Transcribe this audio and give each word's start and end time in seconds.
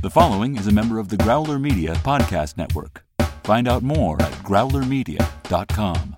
The 0.00 0.10
following 0.10 0.56
is 0.56 0.68
a 0.68 0.72
member 0.72 1.00
of 1.00 1.08
the 1.08 1.16
Growler 1.16 1.58
Media 1.58 1.92
Podcast 1.92 2.56
Network. 2.56 3.04
Find 3.42 3.66
out 3.66 3.82
more 3.82 4.22
at 4.22 4.30
growlermedia.com. 4.44 6.14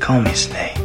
Call 0.00 0.22
me 0.22 0.32
Snake. 0.32 0.83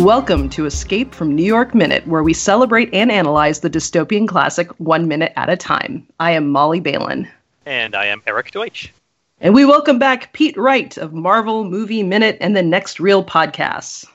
Welcome 0.00 0.48
to 0.50 0.64
Escape 0.64 1.14
from 1.14 1.34
New 1.34 1.44
York 1.44 1.74
Minute, 1.74 2.06
where 2.06 2.22
we 2.22 2.32
celebrate 2.32 2.88
and 2.94 3.12
analyze 3.12 3.60
the 3.60 3.68
dystopian 3.68 4.26
classic 4.26 4.70
one 4.80 5.06
minute 5.08 5.30
at 5.36 5.50
a 5.50 5.58
time. 5.58 6.06
I 6.18 6.30
am 6.30 6.48
Molly 6.48 6.80
Balin. 6.80 7.28
And 7.66 7.94
I 7.94 8.06
am 8.06 8.22
Eric 8.26 8.50
Deutsch. 8.50 8.94
And 9.42 9.54
we 9.54 9.66
welcome 9.66 9.98
back 9.98 10.32
Pete 10.32 10.56
Wright 10.56 10.96
of 10.96 11.12
Marvel 11.12 11.64
Movie 11.64 12.02
Minute 12.02 12.38
and 12.40 12.56
the 12.56 12.62
Next 12.62 12.98
Reel 12.98 13.22
podcasts. 13.22 14.06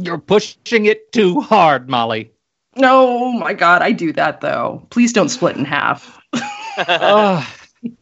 You're 0.00 0.16
pushing 0.16 0.86
it 0.86 1.12
too 1.12 1.42
hard, 1.42 1.90
Molly. 1.90 2.30
Oh 2.78 3.30
my 3.32 3.52
god, 3.52 3.82
I 3.82 3.92
do 3.92 4.14
that 4.14 4.40
though. 4.40 4.86
Please 4.88 5.12
don't 5.12 5.28
split 5.28 5.58
in 5.58 5.66
half. 5.66 6.18
oh, 6.78 7.46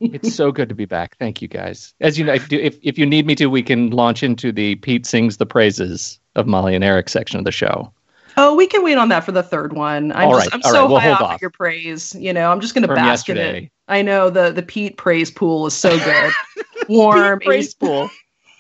it's 0.01 0.35
so 0.35 0.53
good 0.53 0.69
to 0.69 0.75
be 0.75 0.85
back. 0.85 1.17
Thank 1.19 1.43
you 1.43 1.49
guys. 1.49 1.95
As 2.01 2.19
you 2.19 2.25
know, 2.25 2.35
if, 2.35 2.53
if, 2.53 2.79
if 2.83 2.99
you 2.99 3.07
need 3.07 3.27
me 3.27 3.35
to, 3.37 3.47
we 3.47 3.63
can 3.63 3.91
launch 3.91 4.23
into 4.23 4.53
the 4.53 4.77
Pete 4.77 5.07
sings 5.07 5.37
the 5.37 5.47
praises 5.47 6.19
of 6.35 6.47
Molly 6.47 6.75
and 6.75 6.85
Eric 6.85 7.09
section 7.09 7.39
of 7.39 7.45
the 7.45 7.53
show. 7.53 7.93
Oh, 8.37 8.55
we 8.55 8.67
can 8.67 8.85
wait 8.85 8.99
on 8.99 9.09
that 9.09 9.25
for 9.25 9.33
the 9.33 9.43
third 9.43 9.73
one. 9.73 10.13
I'm, 10.13 10.29
All 10.29 10.35
just, 10.35 10.47
right, 10.47 10.55
I'm 10.55 10.61
all 10.65 10.73
so 10.73 10.83
right, 10.83 10.91
we'll 10.91 10.99
high 11.01 11.07
hold 11.07 11.17
off 11.17 11.23
off. 11.23 11.35
of 11.37 11.41
your 11.41 11.51
praise. 11.51 12.15
You 12.15 12.33
know, 12.33 12.53
I'm 12.53 12.61
just 12.61 12.75
going 12.75 12.87
to 12.87 12.95
bask 12.95 13.29
in 13.29 13.39
it. 13.39 13.71
I 13.89 14.03
know 14.03 14.31
the 14.31 14.51
the 14.51 14.63
Pete 14.63 14.97
praise 14.97 15.31
pool 15.31 15.67
is 15.67 15.75
so 15.75 15.97
good, 15.99 16.33
warm. 16.89 17.41
Praise 17.41 17.73
Pool. 17.73 18.11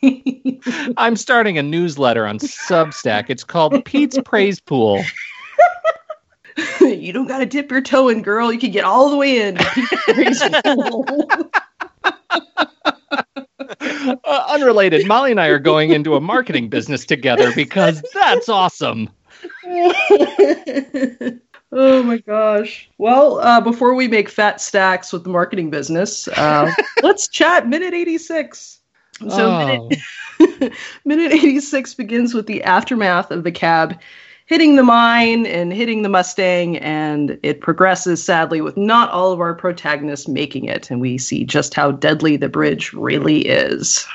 I'm 0.96 1.16
starting 1.16 1.58
a 1.58 1.62
newsletter 1.62 2.26
on 2.26 2.38
Substack. 2.38 3.26
It's 3.28 3.44
called 3.44 3.84
Pete's 3.84 4.18
Praise 4.24 4.60
Pool. 4.60 5.02
you 6.80 7.12
don't 7.12 7.26
got 7.26 7.38
to 7.38 7.46
dip 7.46 7.70
your 7.70 7.80
toe 7.80 8.08
in, 8.08 8.22
girl. 8.22 8.52
You 8.52 8.58
can 8.58 8.70
get 8.70 8.84
all 8.84 9.10
the 9.10 9.16
way 9.16 9.40
in. 9.46 9.56
Pete's 9.56 10.04
praise 10.04 10.42
pool. 10.64 11.04
Uh, 14.24 14.46
unrelated, 14.48 15.06
Molly 15.06 15.30
and 15.32 15.40
I 15.40 15.48
are 15.48 15.58
going 15.58 15.90
into 15.90 16.14
a 16.14 16.20
marketing 16.20 16.68
business 16.68 17.04
together 17.04 17.52
because 17.54 18.02
that's 18.14 18.48
awesome. 18.48 19.08
oh 21.72 22.02
my 22.02 22.18
gosh. 22.18 22.88
Well, 22.98 23.38
uh, 23.40 23.60
before 23.60 23.94
we 23.94 24.08
make 24.08 24.28
fat 24.28 24.60
stacks 24.60 25.12
with 25.12 25.24
the 25.24 25.30
marketing 25.30 25.70
business, 25.70 26.28
uh, 26.28 26.70
let's 27.02 27.28
chat 27.28 27.68
minute 27.68 27.94
86. 27.94 28.80
So, 29.20 29.26
Oh. 29.28 29.88
minute, 30.38 30.72
minute 31.04 31.32
86 31.32 31.94
begins 31.94 32.34
with 32.34 32.46
the 32.46 32.62
aftermath 32.62 33.30
of 33.30 33.44
the 33.44 33.52
cab 33.52 33.98
hitting 34.46 34.76
the 34.76 34.82
mine 34.82 35.44
and 35.46 35.72
hitting 35.72 36.02
the 36.02 36.08
Mustang, 36.08 36.78
and 36.78 37.38
it 37.42 37.60
progresses 37.60 38.22
sadly 38.22 38.60
with 38.60 38.76
not 38.76 39.10
all 39.10 39.32
of 39.32 39.40
our 39.40 39.54
protagonists 39.54 40.28
making 40.28 40.64
it. 40.64 40.90
And 40.90 41.00
we 41.00 41.18
see 41.18 41.44
just 41.44 41.74
how 41.74 41.90
deadly 41.90 42.36
the 42.36 42.48
bridge 42.48 42.92
really 42.92 43.40
is. 43.40 44.06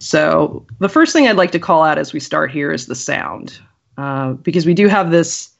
So, 0.00 0.64
the 0.78 0.88
first 0.88 1.12
thing 1.12 1.26
I'd 1.26 1.36
like 1.36 1.52
to 1.52 1.58
call 1.58 1.82
out 1.82 1.98
as 1.98 2.12
we 2.12 2.20
start 2.20 2.50
here 2.50 2.70
is 2.70 2.86
the 2.86 2.94
sound, 2.94 3.58
uh, 3.96 4.32
because 4.34 4.66
we 4.66 4.74
do 4.74 4.86
have 4.88 5.10
this 5.10 5.50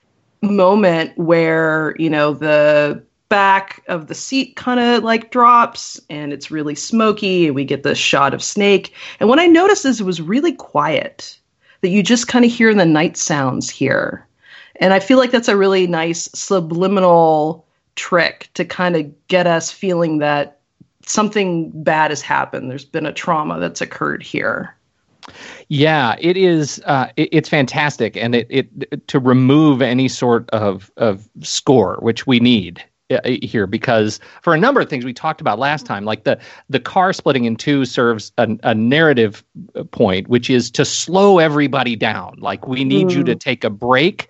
moment 0.43 1.17
where, 1.17 1.97
you 1.99 2.11
know, 2.11 2.35
the 2.35 3.03
back 3.29 3.83
of 3.89 4.07
the 4.07 4.15
seat 4.15 4.57
kind 4.57 4.81
of 4.81 5.03
like 5.05 5.31
drops 5.31 6.01
and 6.09 6.33
it's 6.33 6.51
really 6.51 6.75
smoky, 6.75 7.47
and 7.47 7.55
we 7.55 7.65
get 7.65 7.83
this 7.83 7.99
shot 7.99 8.35
of 8.35 8.43
Snake. 8.43 8.95
And 9.21 9.29
what 9.29 9.39
I 9.39 9.47
noticed 9.47 9.85
is 9.85 10.01
it 10.01 10.05
was 10.05 10.23
really 10.23 10.53
quiet, 10.53 11.38
that 11.81 11.89
you 11.89 12.03
just 12.03 12.29
kind 12.29 12.45
of 12.45 12.51
hear 12.51 12.75
the 12.75 12.87
night 12.87 13.17
sounds 13.17 13.71
here. 13.71 14.27
And 14.77 14.93
I 14.93 15.01
feel 15.01 15.19
like 15.19 15.31
that's 15.31 15.49
a 15.49 15.57
really 15.57 15.87
nice 15.87 16.29
subliminal 16.35 17.67
trick 17.97 18.49
to 18.55 18.65
kind 18.65 18.97
of 18.97 19.27
get 19.29 19.47
us 19.47 19.71
feeling 19.71 20.19
that 20.19 20.61
something 21.05 21.71
bad 21.83 22.11
has 22.11 22.23
happened. 22.23 22.71
There's 22.71 22.85
been 22.85 23.07
a 23.07 23.13
trauma 23.13 23.59
that's 23.59 23.81
occurred 23.81 24.23
here. 24.23 24.75
Yeah, 25.69 26.17
it 26.21 26.37
is. 26.37 26.81
Uh, 26.87 27.09
it, 27.17 27.29
it's 27.33 27.49
fantastic, 27.49 28.17
and 28.17 28.35
it, 28.35 28.47
it 28.49 29.09
to 29.09 29.19
remove 29.19 29.83
any 29.83 30.09
sort 30.09 30.49
of 30.51 30.91
of 30.97 31.29
score, 31.43 31.99
which 32.01 32.27
we 32.27 32.41
need 32.41 32.83
here, 33.09 33.67
because 33.67 34.21
for 34.43 34.55
a 34.55 34.59
number 34.59 34.81
of 34.81 34.91
things 34.91 35.05
we 35.05 35.15
talked 35.15 35.41
about 35.41 35.59
last 35.59 35.87
time, 35.87 36.05
like 36.05 36.25
the 36.25 36.39
the 36.69 36.81
car 36.81 37.13
splitting 37.13 37.45
in 37.45 37.57
two 37.57 37.85
serves 37.85 38.33
a, 38.37 38.49
a 38.63 38.75
narrative 38.75 39.43
point, 39.93 40.29
which 40.29 40.51
is 40.51 40.71
to 40.73 40.85
slow 40.85 41.39
everybody 41.39 41.97
down. 41.97 42.37
Like 42.39 42.67
we 42.67 42.85
need 42.85 43.13
you 43.13 43.25
to 43.25 43.35
take 43.35 43.65
a 43.65 43.71
break 43.71 44.29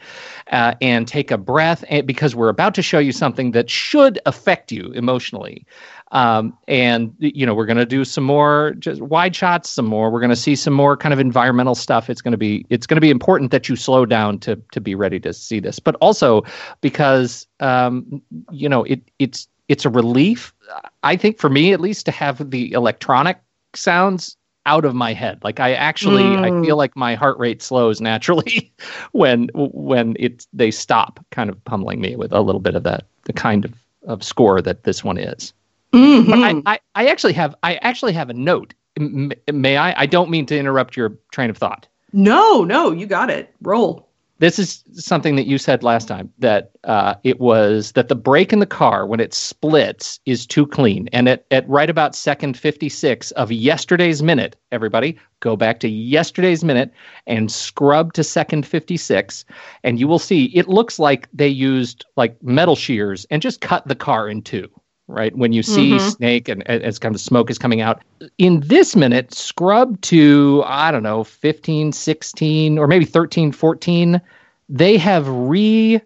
uh, 0.53 0.75
and 0.81 1.09
take 1.09 1.31
a 1.31 1.39
breath, 1.39 1.85
and, 1.89 2.07
because 2.07 2.37
we're 2.37 2.49
about 2.49 2.75
to 2.77 2.83
show 2.83 2.99
you 2.99 3.13
something 3.13 3.51
that 3.51 3.69
should 3.69 4.21
affect 4.27 4.71
you 4.71 4.93
emotionally. 4.93 5.67
Um, 6.13 6.57
and 6.69 7.15
you 7.19 7.45
know 7.45 7.55
we're 7.55 7.67
going 7.67 7.77
to 7.77 7.85
do 7.87 8.05
some 8.05 8.25
more 8.25 8.75
just 8.79 9.01
wide 9.03 9.37
shots, 9.37 9.69
some 9.69 9.85
more. 9.85 10.11
We're 10.11 10.21
going 10.21 10.31
to 10.31 10.37
see 10.37 10.57
some 10.57 10.73
more 10.73 10.97
kind 10.97 11.13
of 11.13 11.19
environmental 11.21 11.75
stuff. 11.75 12.09
It's 12.09 12.23
going 12.23 12.33
to 12.33 12.39
be 12.39 12.65
it's 12.71 12.87
going 12.87 12.97
to 12.97 13.01
be 13.03 13.11
important 13.11 13.51
that 13.51 13.69
you 13.69 13.77
slow 13.77 14.07
down 14.07 14.39
to 14.41 14.57
to 14.73 14.81
be 14.81 14.95
ready 14.95 15.21
to 15.21 15.33
see 15.35 15.61
this, 15.61 15.79
but 15.79 15.97
also 15.97 16.43
because 16.81 17.47
um, 17.61 18.23
you 18.51 18.69
know 18.69 18.85
it 18.85 19.03
it's 19.19 19.49
it's 19.69 19.85
a 19.85 19.91
relief. 19.91 20.55
I 21.03 21.17
think 21.17 21.39
for 21.39 21.51
me 21.51 21.73
at 21.75 21.81
least 21.81 22.07
to 22.07 22.13
have 22.13 22.51
the 22.51 22.73
electronic 22.73 23.39
sounds 23.75 24.37
out 24.65 24.85
of 24.85 24.95
my 24.95 25.13
head. 25.13 25.39
Like 25.45 25.61
I 25.61 25.75
actually 25.75 26.39
I 26.39 26.51
Mm. 26.51 26.65
feel 26.65 26.77
like 26.77 26.97
my 26.97 27.15
heart 27.17 27.39
rate 27.39 27.61
slows 27.63 28.01
naturally 28.01 28.73
when 29.13 29.49
when 29.55 30.17
it 30.19 30.47
they 30.55 30.71
stop 30.71 31.25
kind 31.31 31.51
of 31.51 31.63
pummeling 31.65 32.01
me 32.01 32.17
with 32.17 32.33
a 32.33 32.41
little 32.41 32.61
bit 32.61 32.75
of 32.75 32.83
that 32.85 33.05
the 33.25 33.33
kind 33.35 33.65
of 33.67 33.75
of 34.07 34.23
score 34.23 34.63
that 34.63 34.85
this 34.85 35.05
one 35.05 35.19
is. 35.19 35.53
But 35.93 35.99
Mhm. 35.99 36.63
I, 36.67 36.75
I, 36.75 36.79
I 36.95 37.07
actually 37.09 37.33
have 37.35 37.55
I 37.63 37.77
actually 37.77 38.13
have 38.13 38.31
a 38.31 38.35
note. 38.35 38.75
M- 38.99 39.33
may 39.53 39.77
I? 39.77 39.95
I 40.03 40.07
don't 40.07 40.31
mean 40.31 40.47
to 40.47 40.59
interrupt 40.59 40.97
your 40.97 41.13
train 41.33 41.51
of 41.51 41.57
thought. 41.57 41.87
no, 42.13 42.65
no, 42.65 42.91
you 42.91 43.07
got 43.07 43.31
it. 43.31 43.55
Roll. 43.63 44.07
This 44.41 44.61
is 44.61 44.85
something 44.93 45.35
that 45.35 45.47
you 45.49 45.59
said 45.59 45.83
last 45.83 46.07
time 46.07 46.33
that 46.39 46.71
uh, 46.85 47.15
it 47.25 47.41
was 47.41 47.91
that 47.93 48.07
the 48.07 48.15
brake 48.15 48.53
in 48.53 48.61
the 48.61 48.67
car 48.67 49.05
when 49.05 49.19
it 49.19 49.35
splits 49.35 50.21
is 50.27 50.47
too 50.47 50.65
clean, 50.65 51.09
and 51.13 51.29
at, 51.29 51.45
at 51.51 51.69
right 51.69 51.91
about 51.91 52.15
second 52.15 52.57
fifty 52.57 52.89
six 52.89 53.33
of 53.33 53.51
yesterday's 53.51 54.23
minute, 54.23 54.55
everybody 54.71 55.19
go 55.41 55.57
back 55.57 55.81
to 55.81 55.89
yesterday's 55.89 56.63
minute 56.63 56.93
and 57.27 57.51
scrub 57.51 58.13
to 58.13 58.23
second 58.23 58.65
fifty 58.65 58.97
six, 58.97 59.45
and 59.83 59.99
you 59.99 60.07
will 60.07 60.21
see 60.21 60.45
it 60.55 60.69
looks 60.69 61.01
like 61.01 61.29
they 61.33 61.49
used 61.49 62.05
like 62.17 62.41
metal 62.43 62.77
shears 62.77 63.27
and 63.31 63.43
just 63.43 63.61
cut 63.61 63.89
the 63.89 63.97
car 63.97 64.29
in 64.29 64.41
two. 64.43 64.69
Right 65.11 65.35
when 65.35 65.53
you 65.53 65.63
see 65.63 65.97
Mhm. 65.97 66.17
snake 66.17 66.49
and 66.49 66.63
and 66.69 66.83
as 66.83 66.99
kind 66.99 67.15
of 67.15 67.21
smoke 67.21 67.51
is 67.51 67.59
coming 67.59 67.81
out 67.81 68.03
in 68.37 68.61
this 68.61 68.95
minute, 68.95 69.33
scrub 69.33 69.99
to, 70.03 70.63
I 70.67 70.91
don't 70.91 71.03
know, 71.03 71.25
15, 71.25 71.93
16, 71.93 72.77
or 72.79 72.87
maybe 72.87 73.07
13, 73.07 73.51
14, 73.51 74.21
they 74.69 74.99
have 74.99 75.27
re 75.27 76.01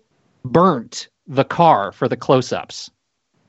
burnt 0.45 1.09
the 1.27 1.45
car 1.45 1.91
for 1.91 2.07
the 2.09 2.17
close 2.17 2.53
ups. 2.53 2.91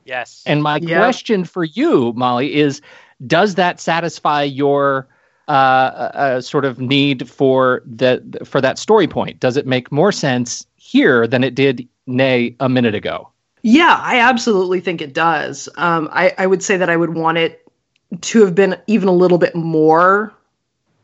Yes. 0.05 0.41
And 0.47 0.63
my 0.63 0.79
Yeah. 0.79 0.97
question 0.99 1.43
for 1.43 1.63
you, 1.65 2.13
Molly, 2.15 2.55
is 2.55 2.81
does 3.27 3.55
that 3.55 3.79
satisfy 3.79 4.43
your 4.43 5.07
uh, 5.49 5.51
uh, 5.51 6.41
sort 6.41 6.65
of 6.65 6.79
need 6.79 7.29
for 7.29 7.83
that 7.85 8.21
for 8.47 8.59
that 8.61 8.79
story 8.79 9.07
point? 9.07 9.39
Does 9.39 9.57
it 9.57 9.67
make 9.67 9.91
more 9.91 10.11
sense 10.11 10.65
here 10.77 11.27
than 11.27 11.43
it 11.43 11.53
did, 11.53 11.87
nay, 12.07 12.55
a 12.59 12.69
minute 12.69 12.95
ago? 12.95 13.29
Yeah, 13.63 13.99
I 14.01 14.19
absolutely 14.19 14.81
think 14.81 15.01
it 15.01 15.13
does. 15.13 15.69
Um, 15.77 16.09
I, 16.11 16.33
I 16.37 16.47
would 16.47 16.61
say 16.61 16.77
that 16.77 16.89
I 16.89 16.97
would 16.97 17.15
want 17.15 17.37
it 17.37 17.65
to 18.21 18.41
have 18.41 18.53
been 18.53 18.75
even 18.87 19.07
a 19.07 19.13
little 19.13 19.37
bit 19.37 19.55
more, 19.55 20.33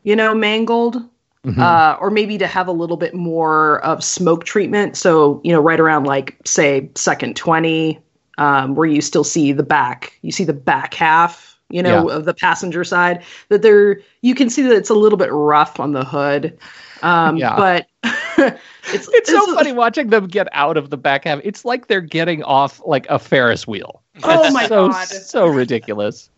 you 0.04 0.14
know, 0.14 0.34
mangled, 0.34 1.02
Mhm. 1.46 1.58
uh, 1.58 1.96
or 1.98 2.10
maybe 2.10 2.36
to 2.36 2.46
have 2.46 2.68
a 2.68 2.72
little 2.72 2.98
bit 2.98 3.14
more 3.14 3.82
of 3.82 4.04
smoke 4.04 4.44
treatment. 4.44 4.94
So, 4.94 5.40
you 5.42 5.52
know, 5.52 5.60
right 5.60 5.80
around 5.80 6.04
like, 6.04 6.36
say, 6.44 6.90
second 6.94 7.34
20, 7.34 7.98
um, 8.36 8.74
where 8.74 8.86
you 8.86 9.00
still 9.00 9.24
see 9.24 9.52
the 9.52 9.62
back, 9.62 10.12
you 10.20 10.30
see 10.30 10.44
the 10.44 10.52
back 10.52 10.92
half, 10.92 11.58
you 11.70 11.82
know, 11.82 12.10
of 12.10 12.26
the 12.26 12.34
passenger 12.34 12.84
side, 12.84 13.22
that 13.48 13.62
there, 13.62 14.00
you 14.20 14.34
can 14.34 14.50
see 14.50 14.60
that 14.62 14.76
it's 14.76 14.90
a 14.90 14.94
little 14.94 15.16
bit 15.16 15.32
rough 15.32 15.80
on 15.80 15.92
the 15.92 16.04
hood. 16.04 16.58
Um, 17.02 17.36
Yeah. 17.36 17.56
But 17.56 17.86
it's, 18.92 19.08
It's 19.08 19.30
so 19.30 19.54
funny 19.54 19.72
watching 19.72 20.08
them 20.08 20.26
get 20.26 20.48
out 20.52 20.76
of 20.76 20.90
the 20.90 20.96
back 20.96 21.24
half. 21.24 21.40
It's 21.44 21.64
like 21.64 21.86
they're 21.86 22.00
getting 22.00 22.42
off 22.42 22.80
like 22.84 23.06
a 23.08 23.18
Ferris 23.18 23.66
wheel. 23.66 24.02
Oh 24.22 24.44
It's 24.44 24.52
my 24.52 24.66
so, 24.66 24.88
God. 24.88 25.08
So 25.08 25.46
ridiculous. 25.46 26.30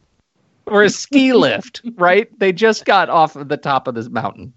Or 0.66 0.84
a 0.84 0.90
ski 0.90 1.32
lift, 1.32 1.82
right? 1.96 2.28
They 2.38 2.52
just 2.52 2.84
got 2.84 3.10
off 3.10 3.34
of 3.34 3.48
the 3.48 3.56
top 3.56 3.88
of 3.88 3.94
this 3.94 4.08
mountain. 4.08 4.52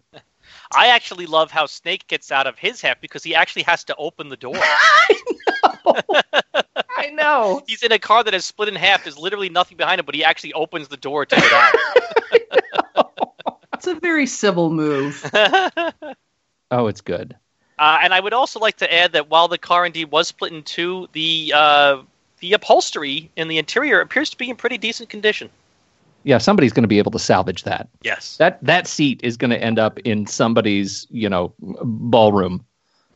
I 0.75 0.87
actually 0.87 1.25
love 1.25 1.51
how 1.51 1.65
Snake 1.65 2.07
gets 2.07 2.31
out 2.31 2.47
of 2.47 2.57
his 2.57 2.81
half 2.81 2.99
because 3.01 3.23
he 3.23 3.33
actually 3.33 3.63
has 3.63 3.83
to 3.85 3.95
open 3.95 4.29
the 4.29 4.37
door. 4.37 4.55
I 4.57 5.21
know. 5.47 6.01
I 6.97 7.09
know. 7.09 7.61
He's 7.67 7.83
in 7.83 7.91
a 7.91 7.99
car 7.99 8.23
that 8.23 8.33
is 8.33 8.45
split 8.45 8.69
in 8.69 8.75
half. 8.75 9.03
There's 9.03 9.17
literally 9.17 9.49
nothing 9.49 9.77
behind 9.77 9.99
him, 9.99 10.05
but 10.05 10.15
he 10.15 10.23
actually 10.23 10.53
opens 10.53 10.87
the 10.87 10.97
door 10.97 11.25
to 11.25 11.35
get 11.35 11.75
It's 13.87 13.97
a 13.97 13.99
very 13.99 14.25
civil 14.25 14.69
move. 14.71 15.29
Oh, 16.71 16.87
it's 16.87 17.01
good. 17.01 17.35
Uh, 17.77 17.99
and 18.01 18.11
I 18.11 18.19
would 18.19 18.33
also 18.33 18.59
like 18.59 18.77
to 18.77 18.91
add 18.91 19.11
that 19.13 19.29
while 19.29 19.47
the 19.47 19.59
car 19.59 19.85
indeed 19.85 20.05
was 20.05 20.27
split 20.27 20.51
in 20.51 20.63
two, 20.63 21.07
the 21.13 21.53
uh, 21.55 22.01
the 22.39 22.53
upholstery 22.53 23.29
in 23.35 23.47
the 23.47 23.59
interior 23.59 24.01
appears 24.01 24.31
to 24.31 24.37
be 24.37 24.49
in 24.49 24.55
pretty 24.55 24.79
decent 24.79 25.09
condition. 25.09 25.51
Yeah, 26.23 26.39
somebody's 26.39 26.73
going 26.73 26.83
to 26.83 26.87
be 26.87 26.97
able 26.97 27.11
to 27.11 27.19
salvage 27.19 27.63
that. 27.63 27.87
Yes. 28.01 28.37
That 28.37 28.57
that 28.63 28.87
seat 28.87 29.19
is 29.23 29.37
going 29.37 29.51
to 29.51 29.61
end 29.61 29.77
up 29.77 29.99
in 29.99 30.25
somebody's, 30.25 31.05
you 31.11 31.29
know, 31.29 31.53
ballroom. 31.61 32.65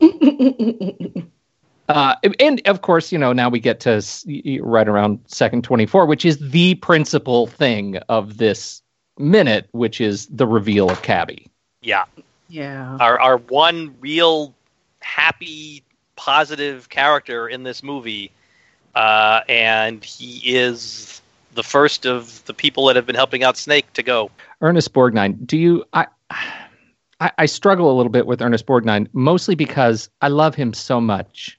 Uh, 1.88 2.14
and 2.38 2.62
of 2.68 2.82
course, 2.82 3.10
you 3.10 3.18
know, 3.18 3.32
now 3.32 3.48
we 3.48 3.58
get 3.58 3.80
to 3.80 3.90
s- 3.94 4.24
y- 4.24 4.40
y- 4.44 4.58
right 4.62 4.86
around 4.86 5.18
second 5.26 5.64
24, 5.64 6.06
which 6.06 6.24
is 6.24 6.38
the 6.38 6.76
principal 6.76 7.48
thing 7.48 7.96
of 8.08 8.36
this 8.36 8.80
minute, 9.20 9.68
which 9.72 10.00
is 10.00 10.26
the 10.26 10.46
reveal 10.46 10.90
of 10.90 11.02
Cabby. 11.02 11.46
Yeah. 11.82 12.04
yeah. 12.48 12.96
Our 13.00 13.20
our 13.20 13.36
one 13.38 13.94
real 14.00 14.54
happy, 15.00 15.82
positive 16.16 16.88
character 16.88 17.48
in 17.48 17.62
this 17.62 17.82
movie, 17.82 18.30
uh, 18.94 19.40
and 19.48 20.04
he 20.04 20.40
is 20.54 21.20
the 21.54 21.62
first 21.62 22.06
of 22.06 22.44
the 22.46 22.54
people 22.54 22.86
that 22.86 22.96
have 22.96 23.06
been 23.06 23.16
helping 23.16 23.42
out 23.42 23.56
Snake 23.56 23.92
to 23.94 24.02
go. 24.02 24.30
Ernest 24.60 24.92
Borgnine, 24.92 25.46
do 25.46 25.56
you 25.56 25.84
I, 25.92 26.06
I 27.20 27.32
I 27.38 27.46
struggle 27.46 27.90
a 27.92 27.96
little 27.96 28.12
bit 28.12 28.26
with 28.26 28.40
Ernest 28.42 28.66
Borgnine 28.66 29.08
mostly 29.12 29.54
because 29.54 30.08
I 30.20 30.28
love 30.28 30.54
him 30.54 30.72
so 30.72 31.00
much. 31.00 31.58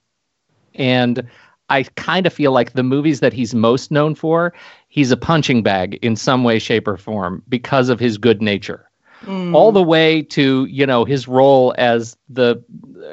And 0.75 1.27
I 1.71 1.83
kind 1.95 2.27
of 2.27 2.33
feel 2.33 2.51
like 2.51 2.73
the 2.73 2.83
movies 2.83 3.21
that 3.21 3.31
he's 3.31 3.56
most 3.56 3.91
known 3.91 4.13
for, 4.13 4.53
he's 4.89 5.09
a 5.09 5.18
punching 5.18 5.63
bag 5.63 5.97
in 6.01 6.18
some 6.18 6.44
way 6.44 6.59
shape 6.59 6.85
or 6.85 6.97
form 6.97 7.41
because 7.47 7.88
of 7.88 8.00
his 8.00 8.18
good 8.18 8.41
nature. 8.41 8.89
Mm. 9.23 9.56
All 9.56 9.71
the 9.71 9.81
way 9.83 10.21
to, 10.23 10.65
you 10.65 10.85
know, 10.85 11.06
his 11.06 11.27
role 11.27 11.73
as 11.77 12.18
the 12.27 12.62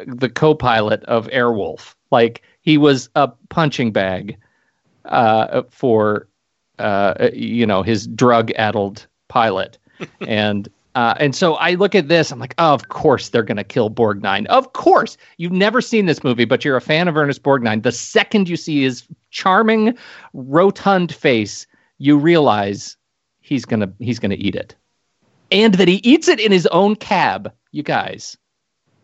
the 0.06 0.28
co-pilot 0.28 1.04
of 1.04 1.28
Airwolf. 1.28 1.94
Like 2.10 2.42
he 2.62 2.78
was 2.78 3.08
a 3.14 3.28
punching 3.48 3.92
bag 3.92 4.36
uh, 5.04 5.62
for 5.70 6.26
uh, 6.78 7.28
you 7.32 7.66
know 7.66 7.82
his 7.82 8.06
drug-addled 8.06 9.06
pilot, 9.28 9.78
and 10.26 10.68
uh, 10.98 11.14
and 11.20 11.32
so 11.36 11.54
I 11.54 11.74
look 11.74 11.94
at 11.94 12.08
this, 12.08 12.32
I'm 12.32 12.40
like, 12.40 12.54
oh, 12.58 12.74
of 12.74 12.88
course 12.88 13.28
they're 13.28 13.44
gonna 13.44 13.62
kill 13.62 13.88
Borgnine. 13.88 14.46
Of 14.46 14.72
course, 14.72 15.16
you've 15.36 15.52
never 15.52 15.80
seen 15.80 16.06
this 16.06 16.24
movie, 16.24 16.44
but 16.44 16.64
you're 16.64 16.76
a 16.76 16.80
fan 16.80 17.06
of 17.06 17.16
Ernest 17.16 17.44
Borgnine. 17.44 17.84
The 17.84 17.92
second 17.92 18.48
you 18.48 18.56
see 18.56 18.82
his 18.82 19.04
charming, 19.30 19.96
rotund 20.32 21.14
face, 21.14 21.68
you 21.98 22.18
realize 22.18 22.96
he's 23.40 23.64
gonna 23.64 23.92
he's 24.00 24.18
gonna 24.18 24.34
eat 24.38 24.56
it, 24.56 24.74
and 25.52 25.74
that 25.74 25.86
he 25.86 25.96
eats 26.02 26.26
it 26.26 26.40
in 26.40 26.50
his 26.50 26.66
own 26.68 26.96
cab. 26.96 27.52
You 27.70 27.84
guys, 27.84 28.36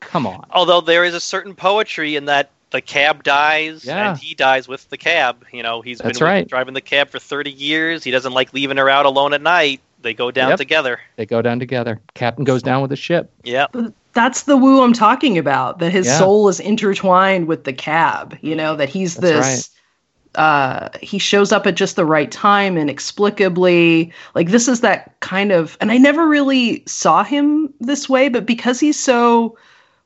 come 0.00 0.26
on. 0.26 0.46
Although 0.50 0.80
there 0.80 1.04
is 1.04 1.14
a 1.14 1.20
certain 1.20 1.54
poetry 1.54 2.16
in 2.16 2.24
that 2.24 2.50
the 2.70 2.80
cab 2.80 3.22
dies 3.22 3.84
Yeah. 3.84 4.10
and 4.10 4.18
he 4.18 4.34
dies 4.34 4.66
with 4.66 4.88
the 4.90 4.96
cab. 4.96 5.44
You 5.52 5.62
know, 5.62 5.80
he's 5.80 5.98
That's 5.98 6.18
been 6.18 6.26
right. 6.26 6.48
driving 6.48 6.74
the 6.74 6.80
cab 6.80 7.08
for 7.10 7.20
30 7.20 7.52
years. 7.52 8.02
He 8.02 8.10
doesn't 8.10 8.32
like 8.32 8.52
leaving 8.52 8.78
her 8.78 8.90
out 8.90 9.06
alone 9.06 9.32
at 9.32 9.42
night. 9.42 9.80
They 10.04 10.14
go 10.14 10.30
down 10.30 10.50
Yep. 10.50 10.58
together. 10.58 11.00
They 11.16 11.26
go 11.26 11.42
down 11.42 11.58
together. 11.58 11.98
Captain 12.14 12.44
goes 12.44 12.62
down 12.62 12.82
with 12.82 12.90
the 12.90 12.96
ship. 12.96 13.32
Yeah. 13.42 13.66
That's 14.12 14.42
the 14.42 14.56
woo 14.56 14.82
I'm 14.82 14.92
talking 14.92 15.36
about. 15.38 15.80
That 15.80 15.90
his 15.90 16.06
Yeah. 16.06 16.18
soul 16.18 16.48
is 16.48 16.60
intertwined 16.60 17.48
with 17.48 17.64
the 17.64 17.72
cab. 17.72 18.36
You 18.42 18.54
know 18.54 18.76
that 18.76 18.88
he's 18.88 19.16
That's 19.16 19.32
this. 19.32 19.70
Uh, 20.36 20.88
he 21.00 21.18
shows 21.18 21.52
up 21.52 21.66
at 21.66 21.74
just 21.76 21.96
the 21.96 22.04
right 22.04 22.30
time 22.30 22.76
inexplicably. 22.76 24.12
Like 24.34 24.50
this 24.50 24.68
is 24.68 24.80
that 24.80 25.18
kind 25.20 25.52
of, 25.52 25.76
and 25.80 25.90
I 25.90 25.96
never 25.98 26.28
really 26.28 26.82
saw 26.86 27.24
him 27.24 27.72
this 27.80 28.08
way, 28.08 28.28
but 28.28 28.44
because 28.44 28.78
he's 28.80 28.98
so 28.98 29.56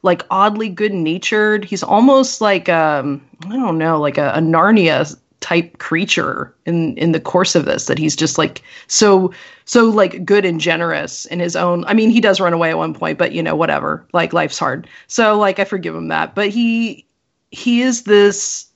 like 0.02 0.24
oddly 0.30 0.68
good 0.68 0.92
natured, 0.94 1.64
he's 1.64 1.82
almost 1.82 2.40
like 2.40 2.68
um, 2.68 3.20
I 3.46 3.56
don't 3.56 3.78
know, 3.78 3.98
like 4.00 4.16
a, 4.18 4.30
a 4.34 4.38
Narnia 4.40 5.16
type 5.40 5.78
creature 5.78 6.54
in 6.66 6.96
in 6.96 7.12
the 7.12 7.20
course 7.20 7.54
of 7.54 7.64
this. 7.64 7.86
That 7.86 7.98
he's 7.98 8.16
just 8.16 8.38
like 8.38 8.62
so 8.86 9.32
so 9.64 9.84
like 9.84 10.24
good 10.24 10.44
and 10.44 10.60
generous 10.60 11.26
in 11.26 11.40
his 11.40 11.56
own. 11.56 11.84
I 11.86 11.94
mean, 11.94 12.10
he 12.10 12.20
does 12.20 12.40
run 12.40 12.52
away 12.52 12.70
at 12.70 12.78
one 12.78 12.94
point, 12.94 13.18
but 13.18 13.32
you 13.32 13.42
know, 13.42 13.54
whatever. 13.54 14.06
Like 14.12 14.32
life's 14.32 14.58
hard, 14.58 14.88
so 15.06 15.38
like 15.38 15.58
I 15.58 15.64
forgive 15.64 15.94
him 15.94 16.08
that. 16.08 16.34
But 16.34 16.48
he 16.48 17.06
he 17.50 17.82
is 17.82 18.02
this 18.02 18.68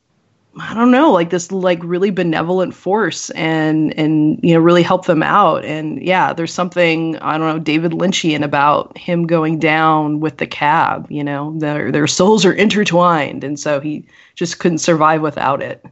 I 0.60 0.74
don't 0.74 0.90
know, 0.90 1.10
like 1.10 1.30
this 1.30 1.50
like 1.50 1.82
really 1.82 2.10
benevolent 2.10 2.74
force 2.74 3.30
and 3.30 3.98
and 3.98 4.38
you 4.42 4.52
know 4.52 4.60
really 4.60 4.82
help 4.82 5.06
them 5.06 5.22
out. 5.22 5.64
And 5.64 6.02
yeah, 6.02 6.34
there's 6.34 6.52
something 6.52 7.16
I 7.18 7.38
don't 7.38 7.56
know 7.56 7.58
David 7.58 7.92
Lynchian 7.92 8.44
about 8.44 8.96
him 8.98 9.26
going 9.26 9.58
down 9.58 10.20
with 10.20 10.36
the 10.36 10.46
cab. 10.46 11.06
You 11.10 11.24
know, 11.24 11.58
their 11.58 11.90
their 11.90 12.06
souls 12.06 12.44
are 12.44 12.52
intertwined, 12.52 13.44
and 13.44 13.58
so 13.58 13.80
he 13.80 14.06
just 14.34 14.58
couldn't 14.58 14.78
survive 14.78 15.22
without 15.22 15.62
it. 15.62 15.86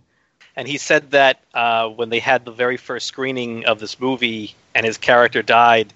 And 0.61 0.69
he 0.69 0.77
said 0.77 1.13
that 1.13 1.41
uh, 1.55 1.89
when 1.89 2.11
they 2.11 2.19
had 2.19 2.45
the 2.45 2.51
very 2.53 2.77
first 2.77 3.07
screening 3.07 3.65
of 3.65 3.81
this 3.81 3.99
movie 3.99 4.55
and 4.75 4.85
his 4.85 4.99
character 4.99 5.41
died, 5.41 5.91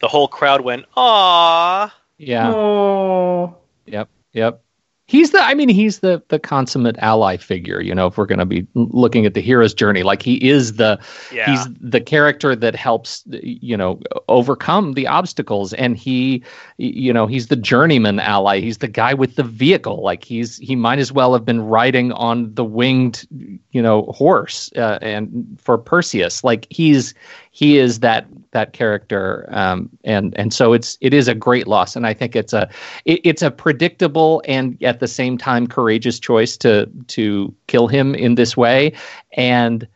the 0.00 0.08
whole 0.08 0.28
crowd 0.28 0.60
went, 0.60 0.84
"Aww." 0.94 1.90
Yeah. 2.18 2.52
Oh, 2.54 3.56
Yep. 3.86 4.10
Yep. 4.34 4.62
He's 5.10 5.32
the 5.32 5.40
I 5.40 5.54
mean 5.54 5.68
he's 5.68 5.98
the 5.98 6.22
the 6.28 6.38
consummate 6.38 6.96
ally 6.98 7.36
figure, 7.36 7.80
you 7.80 7.92
know, 7.96 8.06
if 8.06 8.16
we're 8.16 8.26
going 8.26 8.38
to 8.38 8.46
be 8.46 8.64
looking 8.74 9.26
at 9.26 9.34
the 9.34 9.40
hero's 9.40 9.74
journey, 9.74 10.04
like 10.04 10.22
he 10.22 10.36
is 10.48 10.74
the 10.74 11.00
Yeah. 11.32 11.50
he's 11.50 11.66
the 11.80 12.00
character 12.00 12.54
that 12.54 12.76
helps 12.76 13.24
you 13.26 13.76
know 13.76 13.98
overcome 14.28 14.92
the 14.92 15.08
obstacles 15.08 15.72
and 15.72 15.96
he 15.96 16.44
you 16.78 17.12
know, 17.12 17.26
he's 17.26 17.48
the 17.48 17.56
journeyman 17.56 18.20
ally. 18.20 18.60
He's 18.60 18.78
the 18.78 18.86
guy 18.86 19.12
with 19.12 19.34
the 19.34 19.42
vehicle. 19.42 20.00
Like 20.00 20.22
he's 20.22 20.58
he 20.58 20.76
might 20.76 21.00
as 21.00 21.10
well 21.10 21.32
have 21.32 21.44
been 21.44 21.62
riding 21.62 22.12
on 22.12 22.54
the 22.54 22.64
winged, 22.64 23.26
you 23.72 23.82
know, 23.82 24.02
horse 24.02 24.70
uh, 24.76 25.00
and 25.02 25.58
for 25.60 25.76
Perseus. 25.76 26.44
Like 26.44 26.68
he's 26.70 27.14
he 27.50 27.78
is 27.78 28.00
that 28.00 28.26
that 28.52 28.72
character 28.72 29.48
um, 29.50 29.88
and 30.04 30.36
and 30.36 30.52
so 30.52 30.72
it's 30.72 30.96
it 31.00 31.12
is 31.12 31.28
a 31.28 31.34
great 31.34 31.66
loss. 31.66 31.96
And 31.96 32.06
i 32.06 32.14
think 32.14 32.34
it's 32.36 32.52
a 32.52 32.68
it, 33.04 33.20
it's 33.24 33.42
a 33.42 33.50
predictable 33.50 34.42
and 34.46 34.80
at 34.82 35.00
the 35.00 35.08
same 35.08 35.36
time 35.36 35.66
courageous 35.66 36.18
choice 36.18 36.56
to 36.58 36.86
to 37.08 37.54
kill 37.66 37.88
him 37.88 38.14
in 38.14 38.34
this 38.36 38.56
way. 38.56 38.92
And 39.32 39.86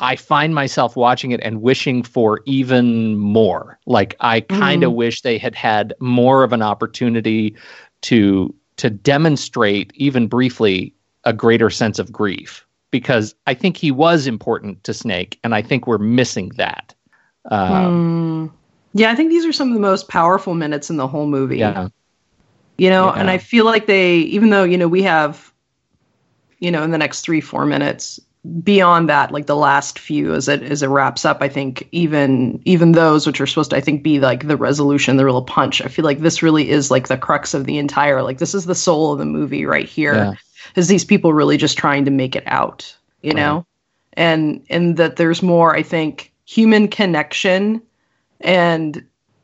i 0.00 0.16
find 0.16 0.54
myself 0.54 0.96
watching 0.96 1.32
it 1.32 1.40
and 1.42 1.62
wishing 1.62 2.02
for 2.02 2.40
even 2.46 3.16
more. 3.18 3.78
Like 3.86 4.16
i 4.20 4.40
kind 4.40 4.84
of 4.84 4.92
wish 4.92 5.22
they 5.22 5.38
had 5.38 5.54
had 5.54 5.94
more 6.00 6.44
of 6.44 6.52
an 6.52 6.62
opportunity 6.62 7.56
to 8.02 8.54
to 8.76 8.90
demonstrate 8.90 9.92
even 9.94 10.26
briefly 10.28 10.94
a 11.24 11.32
greater 11.32 11.70
sense 11.70 11.98
of 11.98 12.10
grief 12.10 12.66
because 12.92 13.34
i 13.48 13.54
think 13.54 13.76
he 13.76 13.90
was 13.90 14.28
important 14.28 14.82
to 14.84 14.94
snake 14.94 15.38
and 15.42 15.52
i 15.54 15.60
think 15.60 15.88
we're 15.88 15.98
missing 15.98 16.50
that 16.56 16.94
um, 17.50 18.48
Hmm. 18.48 18.54
yeah. 19.00 19.10
I 19.10 19.16
think 19.16 19.30
these 19.30 19.44
are 19.44 19.52
some 19.52 19.66
of 19.68 19.74
the 19.74 19.80
most 19.80 20.06
powerful 20.08 20.54
minutes 20.54 20.90
in 20.90 20.96
the 20.96 21.08
whole 21.08 21.26
movie. 21.26 21.58
yeah 21.58 21.88
you 22.78 22.88
know 22.88 23.06
Yeah. 23.12 23.20
and 23.20 23.28
i 23.30 23.38
feel 23.38 23.64
like 23.64 23.86
they 23.86 24.18
even 24.18 24.50
though 24.50 24.62
you 24.64 24.78
know 24.78 24.86
we 24.88 25.02
have 25.02 25.52
you 26.60 26.70
know 26.70 26.82
in 26.84 26.90
the 26.92 26.98
next 26.98 27.20
three 27.22 27.40
four 27.40 27.66
minutes 27.66 28.20
beyond 28.64 29.08
that 29.08 29.30
like 29.30 29.46
the 29.46 29.54
last 29.56 29.98
few 30.00 30.34
as 30.34 30.48
it 30.48 30.62
as 30.64 30.82
it 30.82 30.88
wraps 30.88 31.24
up 31.24 31.38
i 31.42 31.48
think 31.48 31.88
even 31.92 32.60
even 32.64 32.92
those 32.92 33.24
which 33.26 33.40
are 33.40 33.46
supposed 33.46 33.70
to 33.70 33.76
i 33.76 33.80
think 33.80 34.02
be 34.02 34.18
like 34.20 34.48
the 34.48 34.56
resolution 34.56 35.16
the 35.16 35.24
real 35.24 35.42
punch 35.42 35.80
i 35.80 35.86
feel 35.88 36.04
like 36.04 36.20
this 36.20 36.42
really 36.42 36.68
is 36.68 36.90
like 36.90 37.06
the 37.08 37.16
crux 37.16 37.54
of 37.54 37.66
the 37.66 37.78
entire 37.78 38.20
like 38.22 38.38
this 38.38 38.54
is 38.54 38.66
the 38.66 38.74
soul 38.74 39.12
of 39.12 39.18
the 39.18 39.24
movie 39.24 39.64
right 39.64 39.88
here 39.88 40.14
Yeah. 40.14 40.34
Is 40.76 40.88
these 40.88 41.04
people 41.04 41.32
really 41.32 41.56
just 41.56 41.78
trying 41.78 42.04
to 42.04 42.10
make 42.10 42.36
it 42.36 42.44
out 42.46 42.96
you 43.22 43.32
know? 43.32 43.64
And 44.14 44.64
and 44.68 44.96
that 44.98 45.16
there's 45.16 45.42
more 45.42 45.74
i 45.74 45.82
think 45.82 46.32
human 46.44 46.86
connection 46.86 47.80
and 48.42 49.02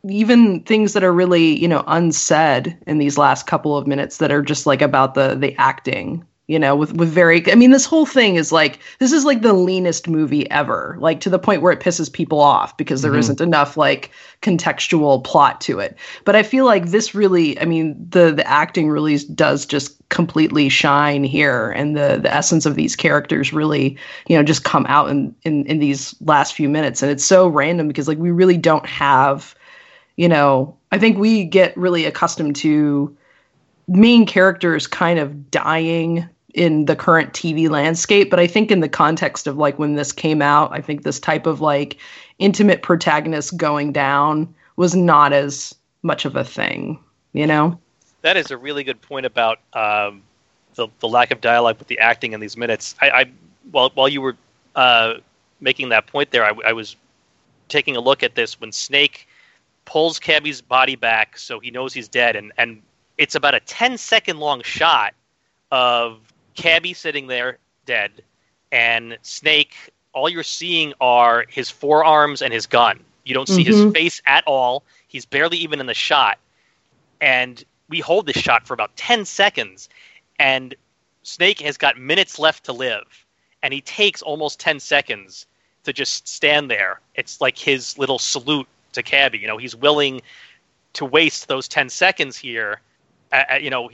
even 0.08 0.60
things 0.64 0.92
that 0.92 1.02
are 1.02 1.12
really 1.12 1.58
you 1.58 1.66
know 1.68 1.82
unsaid 1.86 2.76
in 2.86 2.98
these 2.98 3.16
last 3.16 3.46
couple 3.46 3.78
of 3.78 3.86
minutes 3.86 4.18
that 4.18 4.30
are 4.30 4.42
just 4.42 4.66
like 4.66 4.82
about 4.82 5.14
the 5.14 5.34
the 5.34 5.56
acting 5.56 6.22
you 6.48 6.58
know 6.58 6.74
with 6.74 6.94
with 6.94 7.08
very 7.10 7.50
i 7.52 7.54
mean 7.54 7.70
this 7.70 7.84
whole 7.84 8.06
thing 8.06 8.34
is 8.34 8.50
like 8.50 8.80
this 8.98 9.12
is 9.12 9.24
like 9.24 9.42
the 9.42 9.52
leanest 9.52 10.08
movie 10.08 10.50
ever 10.50 10.96
like 10.98 11.20
to 11.20 11.30
the 11.30 11.38
point 11.38 11.62
where 11.62 11.72
it 11.72 11.78
pisses 11.80 12.12
people 12.12 12.40
off 12.40 12.76
because 12.76 13.02
there 13.02 13.12
Mhm. 13.12 13.28
not 13.28 13.40
enough 13.40 13.76
like 13.76 14.10
contextual 14.42 15.22
plot 15.22 15.60
to 15.60 15.78
it 15.78 15.96
but 16.24 16.34
i 16.34 16.42
feel 16.42 16.64
like 16.64 16.86
this 16.86 17.14
really 17.14 17.60
i 17.60 17.64
mean 17.64 17.94
the 18.10 18.32
the 18.32 18.46
acting 18.48 18.88
really 18.88 19.18
does 19.18 19.64
just 19.66 19.96
completely 20.08 20.68
shine 20.70 21.22
here 21.22 21.70
and 21.72 21.96
the 21.96 22.18
the 22.20 22.34
essence 22.34 22.64
of 22.64 22.74
these 22.74 22.96
characters 22.96 23.52
really 23.52 23.96
you 24.26 24.36
know 24.36 24.42
just 24.42 24.64
come 24.64 24.86
out 24.88 25.10
in 25.10 25.34
in, 25.42 25.66
in 25.66 25.78
these 25.78 26.14
last 26.22 26.54
few 26.54 26.68
minutes 26.68 27.02
and 27.02 27.12
it's 27.12 27.24
so 27.24 27.46
random 27.46 27.86
because 27.86 28.08
like 28.08 28.18
we 28.18 28.30
really 28.30 28.56
don't 28.56 28.86
have 28.86 29.54
you 30.16 30.28
know 30.28 30.74
i 30.92 30.98
think 30.98 31.18
we 31.18 31.44
get 31.44 31.76
really 31.76 32.06
accustomed 32.06 32.56
to 32.56 33.14
main 33.86 34.24
characters 34.24 34.86
kind 34.86 35.18
of 35.18 35.50
dying 35.50 36.26
in 36.54 36.86
the 36.86 36.96
current 36.96 37.32
TV 37.32 37.68
landscape, 37.68 38.30
but 38.30 38.40
I 38.40 38.46
think 38.46 38.70
in 38.70 38.80
the 38.80 38.88
context 38.88 39.46
of 39.46 39.56
like 39.56 39.78
when 39.78 39.94
this 39.94 40.12
came 40.12 40.40
out, 40.40 40.72
I 40.72 40.80
think 40.80 41.02
this 41.02 41.20
type 41.20 41.46
of 41.46 41.60
like 41.60 41.98
intimate 42.38 42.82
protagonist 42.82 43.56
going 43.56 43.92
down 43.92 44.54
was 44.76 44.94
not 44.94 45.32
as 45.32 45.74
much 46.02 46.24
of 46.24 46.36
a 46.36 46.44
thing, 46.44 46.98
you 47.32 47.46
know? 47.46 47.78
That 48.22 48.36
is 48.36 48.50
a 48.50 48.56
really 48.56 48.82
good 48.82 49.00
point 49.00 49.26
about 49.26 49.60
um, 49.74 50.22
the 50.74 50.88
the 51.00 51.08
lack 51.08 51.30
of 51.30 51.40
dialogue 51.40 51.78
with 51.78 51.88
the 51.88 51.98
acting 51.98 52.32
in 52.32 52.40
these 52.40 52.56
minutes. 52.56 52.94
I, 53.00 53.10
I 53.10 53.24
while 53.70 53.90
while 53.94 54.08
you 54.08 54.20
were 54.20 54.36
uh, 54.74 55.14
making 55.60 55.90
that 55.90 56.06
point 56.06 56.30
there, 56.30 56.44
I, 56.44 56.52
I 56.66 56.72
was 56.72 56.96
taking 57.68 57.96
a 57.96 58.00
look 58.00 58.22
at 58.22 58.34
this 58.34 58.60
when 58.60 58.72
Snake 58.72 59.28
pulls 59.84 60.18
Cabby's 60.18 60.60
body 60.60 60.96
back 60.96 61.38
so 61.38 61.60
he 61.60 61.70
knows 61.70 61.92
he's 61.92 62.08
dead, 62.08 62.34
and 62.34 62.52
and 62.58 62.82
it's 63.18 63.34
about 63.34 63.54
a 63.54 63.60
10 63.60 63.98
second 63.98 64.38
long 64.38 64.62
shot 64.62 65.14
of 65.70 66.20
Cabby 66.58 66.92
sitting 66.92 67.28
there 67.28 67.58
dead, 67.86 68.10
and 68.72 69.16
Snake. 69.22 69.74
All 70.12 70.28
you're 70.28 70.42
seeing 70.42 70.92
are 71.00 71.44
his 71.48 71.70
forearms 71.70 72.42
and 72.42 72.52
his 72.52 72.66
gun. 72.66 73.00
You 73.24 73.34
don't 73.34 73.48
see 73.48 73.62
his 73.62 73.76
Mhm. 73.76 73.94
face 73.94 74.20
at 74.26 74.42
all. 74.46 74.82
He's 75.06 75.24
barely 75.24 75.58
even 75.58 75.80
in 75.80 75.86
the 75.86 75.94
shot, 75.94 76.38
and 77.20 77.64
we 77.88 78.00
hold 78.00 78.26
this 78.26 78.36
shot 78.36 78.66
for 78.66 78.74
about 78.74 78.96
10 78.96 79.24
seconds, 79.24 79.88
and 80.38 80.74
Snake 81.22 81.60
has 81.60 81.76
got 81.76 81.96
minutes 81.98 82.38
left 82.38 82.64
to 82.64 82.72
live, 82.72 83.24
and 83.62 83.72
he 83.72 83.80
takes 83.80 84.22
almost 84.22 84.58
10 84.58 84.80
seconds 84.80 85.46
to 85.84 85.92
just 85.92 86.26
stand 86.26 86.70
there. 86.70 87.00
It's 87.14 87.40
like 87.40 87.56
his 87.56 87.96
little 87.98 88.18
salute 88.18 88.68
to 88.94 89.02
Cabby. 89.02 89.38
You 89.38 89.46
know, 89.46 89.58
he's 89.58 89.76
willing 89.76 90.22
to 90.94 91.04
waste 91.04 91.48
those 91.48 91.68
10 91.68 91.88
seconds 91.88 92.36
here. 92.36 92.80
Uh, 93.32 93.44
uh, 93.52 93.54
you 93.56 93.70
know, 93.70 93.90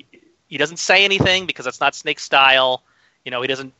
he, 0.54 0.58
doesn't 0.58 0.78
say 0.78 1.04
anything 1.04 1.46
because 1.46 1.64
that's 1.64 1.80
not 1.80 1.94
Snake's 1.94 2.22
style. 2.22 2.82
You 3.24 3.30
know, 3.30 3.42
he 3.42 3.48
doesn't, 3.48 3.72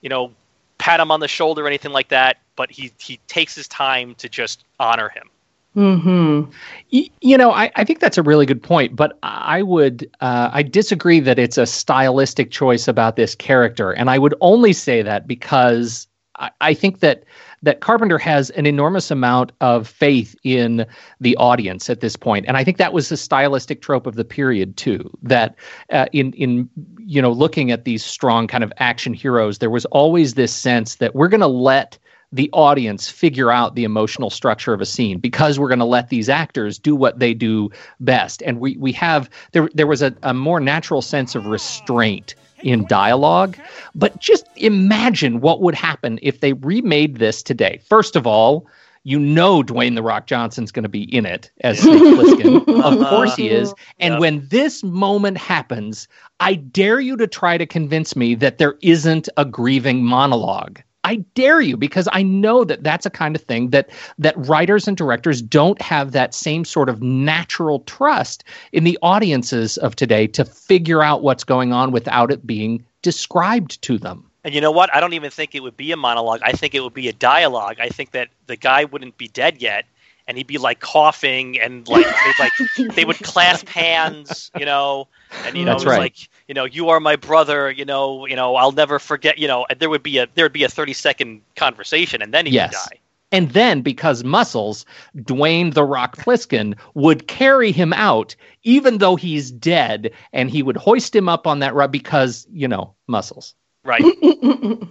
you 0.00 0.08
know, 0.08 0.32
pat 0.78 1.00
him 1.00 1.10
on 1.10 1.20
the 1.20 1.28
shoulder 1.28 1.64
or 1.64 1.66
anything 1.66 1.92
like 1.92 2.08
that, 2.08 2.38
but 2.56 2.70
he, 2.70 2.92
he 2.98 3.18
takes 3.28 3.54
his 3.54 3.68
time 3.68 4.14
to 4.16 4.28
just 4.28 4.64
honor 4.80 5.08
him. 5.08 5.30
Mm-hmm. 5.76 6.50
Y- 6.92 7.10
You 7.20 7.36
know, 7.36 7.50
I, 7.52 7.70
I 7.76 7.84
think 7.84 8.00
that's 8.00 8.18
a 8.18 8.22
really 8.22 8.46
good 8.46 8.62
point, 8.62 8.96
but 8.96 9.18
I 9.22 9.62
would 9.62 10.10
uh, 10.20 10.50
I 10.52 10.62
disagree 10.62 11.20
that 11.20 11.38
it's 11.38 11.58
a 11.58 11.66
stylistic 11.66 12.50
choice 12.50 12.88
about 12.88 13.16
this 13.16 13.34
character, 13.34 13.92
and 13.92 14.08
I 14.08 14.18
would 14.18 14.34
only 14.40 14.72
say 14.72 15.02
that 15.02 15.26
because 15.26 16.08
I, 16.38 16.50
I 16.60 16.74
think 16.74 17.00
that 17.00 17.24
that 17.62 17.80
Carpenter 17.80 18.18
has 18.18 18.50
an 18.50 18.66
enormous 18.66 19.10
amount 19.10 19.52
of 19.60 19.88
faith 19.88 20.36
in 20.44 20.86
the 21.20 21.36
audience 21.36 21.88
at 21.90 22.00
this 22.00 22.16
point, 22.16 22.46
and 22.46 22.56
I 22.56 22.64
think 22.64 22.78
that 22.78 22.92
was 22.92 23.10
a 23.10 23.16
stylistic 23.16 23.82
trope 23.82 24.06
of 24.06 24.14
the 24.14 24.24
period 24.24 24.76
too. 24.76 25.10
That 25.22 25.54
uh, 25.90 26.06
in 26.12 26.32
in 26.32 26.68
you 26.98 27.22
know 27.22 27.32
looking 27.32 27.70
at 27.70 27.84
these 27.84 28.04
strong 28.04 28.46
kind 28.46 28.64
of 28.64 28.72
action 28.78 29.14
heroes, 29.14 29.58
there 29.58 29.70
was 29.70 29.84
always 29.86 30.34
this 30.34 30.52
sense 30.52 30.96
that 30.96 31.14
we're 31.14 31.28
going 31.28 31.40
to 31.40 31.46
let 31.46 31.98
the 32.32 32.50
audience 32.52 33.08
figure 33.08 33.50
out 33.50 33.74
the 33.74 33.84
emotional 33.84 34.30
structure 34.30 34.74
of 34.74 34.80
a 34.80 34.86
scene 34.86 35.18
because 35.18 35.58
we're 35.58 35.68
going 35.68 35.78
to 35.78 35.84
let 35.84 36.08
these 36.08 36.28
actors 36.28 36.78
do 36.78 36.96
what 36.96 37.18
they 37.18 37.32
do 37.32 37.70
best 38.00 38.42
and 38.42 38.58
we 38.58 38.76
we 38.78 38.90
have 38.92 39.30
there 39.52 39.68
there 39.74 39.86
was 39.86 40.02
a, 40.02 40.14
a 40.22 40.34
more 40.34 40.58
natural 40.58 41.00
sense 41.00 41.34
of 41.36 41.46
restraint 41.46 42.34
in 42.62 42.86
dialogue 42.86 43.56
but 43.94 44.18
just 44.20 44.46
imagine 44.56 45.40
what 45.40 45.60
would 45.60 45.74
happen 45.74 46.18
if 46.22 46.40
they 46.40 46.52
remade 46.54 47.16
this 47.16 47.42
today 47.42 47.80
first 47.88 48.16
of 48.16 48.26
all 48.26 48.66
you 49.04 49.20
know 49.20 49.62
Dwayne 49.62 49.94
the 49.94 50.02
Rock 50.02 50.26
Johnson's 50.26 50.72
going 50.72 50.82
to 50.82 50.88
be 50.88 51.04
in 51.14 51.26
it 51.26 51.48
as 51.60 51.78
Snake 51.78 52.02
Plissken. 52.02 52.82
of 52.82 53.06
course 53.08 53.36
he 53.36 53.48
is. 53.48 53.72
And 54.00 54.14
Yep. 54.14 54.20
when 54.20 54.48
this 54.48 54.82
moment 54.82 55.38
happens, 55.38 56.08
I 56.40 56.54
dare 56.56 56.98
you 56.98 57.16
to 57.18 57.28
try 57.28 57.56
to 57.56 57.66
convince 57.66 58.16
me 58.16 58.34
that 58.34 58.58
there 58.58 58.74
isn't 58.82 59.28
a 59.36 59.44
grieving 59.44 60.04
monologue. 60.04 60.80
I 61.06 61.16
dare 61.36 61.60
you 61.60 61.76
because 61.76 62.08
I 62.10 62.24
know 62.24 62.64
that 62.64 62.82
that's 62.82 63.06
a 63.06 63.10
kind 63.10 63.36
of 63.36 63.42
thing 63.42 63.70
that 63.70 63.90
that 64.18 64.34
writers 64.36 64.88
and 64.88 64.96
directors 64.96 65.40
don't 65.40 65.80
have 65.80 66.10
that 66.10 66.34
same 66.34 66.64
sort 66.64 66.88
of 66.88 67.00
natural 67.00 67.80
trust 67.80 68.42
in 68.72 68.82
the 68.82 68.98
audiences 69.02 69.76
of 69.78 69.94
today 69.94 70.26
to 70.26 70.44
figure 70.44 71.04
out 71.04 71.22
what's 71.22 71.44
going 71.44 71.72
on 71.72 71.92
without 71.92 72.32
it 72.32 72.44
being 72.44 72.84
described 73.02 73.80
to 73.82 73.98
them. 73.98 74.28
And 74.42 74.52
you 74.52 74.60
know 74.60 74.72
what? 74.72 74.92
I 74.92 74.98
don't 74.98 75.12
even 75.12 75.30
think 75.30 75.54
it 75.54 75.62
would 75.62 75.76
be 75.76 75.92
a 75.92 75.96
monologue. 75.96 76.40
I 76.42 76.50
think 76.50 76.74
it 76.74 76.80
would 76.80 76.94
be 76.94 77.08
a 77.08 77.12
dialogue. 77.12 77.76
I 77.80 77.88
think 77.88 78.10
that 78.10 78.28
the 78.48 78.56
guy 78.56 78.84
wouldn't 78.84 79.16
be 79.16 79.28
dead 79.28 79.62
yet, 79.62 79.84
and 80.28 80.36
he'd 80.36 80.46
be 80.46 80.58
like 80.58 80.80
coughing 80.80 81.60
and 81.60 81.86
like 81.88 82.20
they'd 82.22 82.38
like 82.38 82.54
they 82.94 83.04
would 83.04 83.22
clasp 83.22 83.68
hands, 83.68 84.50
you 84.54 84.64
know, 84.64 85.08
and 85.44 85.56
you 85.56 85.64
know, 85.64 85.72
That's 85.72 85.82
it 85.82 85.86
was 85.86 85.96
right. 85.98 85.98
like 85.98 86.28
you 86.48 86.54
know, 86.54 86.64
you 86.64 86.88
are 86.90 87.00
my 87.00 87.16
brother, 87.16 87.70
you 87.70 87.84
know, 87.84 88.26
you 88.26 88.36
know, 88.36 88.56
I'll 88.56 88.72
never 88.72 88.98
forget, 88.98 89.38
you 89.38 89.48
know. 89.48 89.66
and 89.68 89.78
There 89.78 89.90
would 89.90 90.02
be 90.02 90.18
a 90.18 90.26
there 90.34 90.44
would 90.44 90.52
be 90.52 90.64
a 90.64 90.68
thirty 90.68 90.92
second 90.92 91.42
conversation, 91.56 92.22
and 92.22 92.32
then 92.34 92.46
he 92.46 92.52
Yes. 92.52 92.72
would 92.72 92.96
die. 92.96 93.00
And 93.32 93.50
then, 93.50 93.82
because 93.82 94.22
muscles, 94.22 94.86
Dwayne 95.16 95.74
the 95.74 95.82
Rock 95.82 96.16
Plissken 96.16 96.78
would 96.94 97.26
carry 97.26 97.72
him 97.72 97.92
out, 97.92 98.36
even 98.62 98.98
though 98.98 99.16
he's 99.16 99.50
dead, 99.50 100.12
and 100.32 100.48
he 100.48 100.62
would 100.62 100.76
hoist 100.76 101.14
him 101.14 101.28
up 101.28 101.44
on 101.44 101.58
that 101.58 101.74
rug 101.74 101.90
because, 101.90 102.46
you 102.52 102.68
know, 102.68 102.94
muscles. 103.08 103.54
Right. 103.84 104.04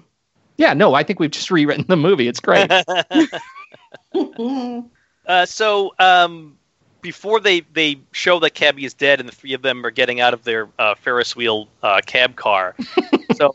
Yeah, 0.58 0.74
no, 0.74 0.94
I 0.94 1.04
think 1.04 1.20
we've 1.20 1.32
just 1.32 1.51
rewritten 1.51 1.86
the 1.89 1.98
movie. 1.98 2.30
It's 2.30 2.39
great. 2.39 2.72
Uh, 5.27 5.46
so 5.46 5.94
um, 6.00 6.58
before 7.01 7.39
they, 7.39 7.62
they 7.74 8.00
show 8.12 8.39
that 8.39 8.53
Cabby 8.53 8.86
is 8.86 8.94
dead 8.94 9.20
and 9.20 9.27
the 9.29 9.36
three 9.36 9.53
of 9.53 9.62
them 9.62 9.86
are 9.86 9.91
getting 9.91 10.20
out 10.20 10.34
of 10.34 10.44
their 10.44 10.67
uh, 10.79 10.96
Ferris 10.96 11.36
wheel 11.36 11.67
uh, 11.84 12.01
cab 12.05 12.36
car, 12.36 12.75
so 13.36 13.53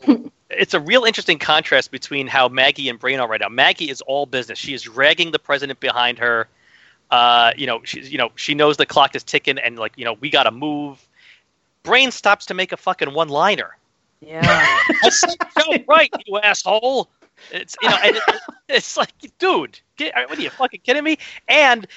it's 0.49 0.73
a 0.73 0.79
real 0.79 1.03
interesting 1.03 1.39
contrast 1.39 1.91
between 1.91 2.27
how 2.27 2.47
Maggie 2.49 2.89
and 2.89 2.99
Brain 2.99 3.19
are 3.19 3.27
right 3.27 3.41
now. 3.41 3.49
Maggie 3.49 3.89
is 3.89 4.01
all 4.01 4.25
business. 4.25 4.59
She 4.59 4.73
is 4.73 4.83
dragging 4.83 5.31
the 5.31 5.39
president 5.39 5.79
behind 5.79 6.19
her. 6.19 6.47
Uh, 7.09 7.51
you 7.57 7.67
know, 7.67 7.81
she's 7.83 8.11
you 8.11 8.17
know 8.17 8.31
she 8.35 8.53
knows 8.53 8.77
the 8.77 8.85
clock 8.85 9.15
is 9.15 9.23
ticking 9.23 9.57
and 9.57 9.77
like 9.77 9.93
you 9.95 10.05
know 10.05 10.13
we 10.13 10.29
got 10.29 10.43
to 10.43 10.51
move. 10.51 11.05
Brain 11.83 12.11
stops 12.11 12.45
to 12.47 12.53
make 12.53 12.71
a 12.71 12.77
fucking 12.77 13.13
one 13.13 13.29
liner. 13.29 13.75
yeah. 14.21 14.77
Go 15.57 15.77
right, 15.87 16.11
you 16.25 16.37
asshole. 16.39 17.09
It's 17.51 17.75
you 17.81 17.89
know, 17.89 17.97
and 18.03 18.15
it, 18.17 18.23
it's 18.69 18.97
like, 18.97 19.11
dude, 19.39 19.79
get, 19.97 20.13
what 20.29 20.37
are 20.37 20.41
you 20.41 20.49
fucking 20.49 20.81
kidding 20.83 21.03
me? 21.03 21.17
And 21.47 21.87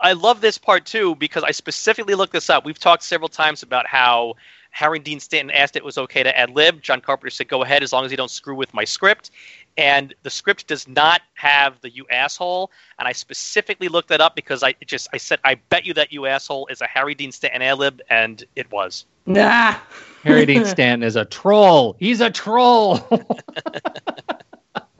I 0.00 0.12
love 0.12 0.40
this 0.40 0.58
part 0.58 0.86
too 0.86 1.14
because 1.16 1.44
I 1.44 1.50
specifically 1.50 2.14
looked 2.14 2.32
this 2.32 2.50
up. 2.50 2.64
We've 2.64 2.78
talked 2.78 3.02
several 3.02 3.28
times 3.28 3.62
about 3.62 3.86
how 3.86 4.34
Harry 4.70 4.98
Dean 4.98 5.20
Stanton 5.20 5.54
asked 5.54 5.76
it 5.76 5.84
was 5.84 5.98
okay 5.98 6.24
to 6.24 6.36
ad 6.36 6.50
lib. 6.50 6.82
John 6.82 7.00
Carpenter 7.00 7.30
said, 7.30 7.46
"Go 7.48 7.62
ahead, 7.62 7.82
as 7.82 7.92
long 7.92 8.04
as 8.04 8.10
you 8.10 8.16
don't 8.16 8.30
screw 8.30 8.56
with 8.56 8.74
my 8.74 8.84
script." 8.84 9.30
And 9.76 10.14
the 10.22 10.30
script 10.30 10.66
does 10.66 10.88
not 10.88 11.22
have 11.34 11.80
the 11.80 11.90
"you 11.90 12.06
asshole," 12.10 12.72
and 12.98 13.06
I 13.06 13.12
specifically 13.12 13.88
looked 13.88 14.08
that 14.08 14.20
up 14.20 14.34
because 14.34 14.64
I 14.64 14.74
just 14.84 15.08
I 15.12 15.16
said, 15.16 15.38
"I 15.44 15.54
bet 15.54 15.86
you 15.86 15.94
that 15.94 16.12
you 16.12 16.26
asshole 16.26 16.66
is 16.66 16.80
a 16.80 16.86
Harry 16.86 17.14
Dean 17.14 17.30
Stanton 17.30 17.62
ad 17.62 17.78
lib," 17.78 18.02
and 18.10 18.42
it 18.56 18.70
was. 18.72 19.06
Nah. 19.26 19.76
Harry 20.24 20.44
Dean 20.44 20.64
Stanton 20.64 21.06
is 21.06 21.16
a 21.16 21.24
troll. 21.24 21.96
He's 21.98 22.20
a 22.20 22.30
troll. 22.30 22.98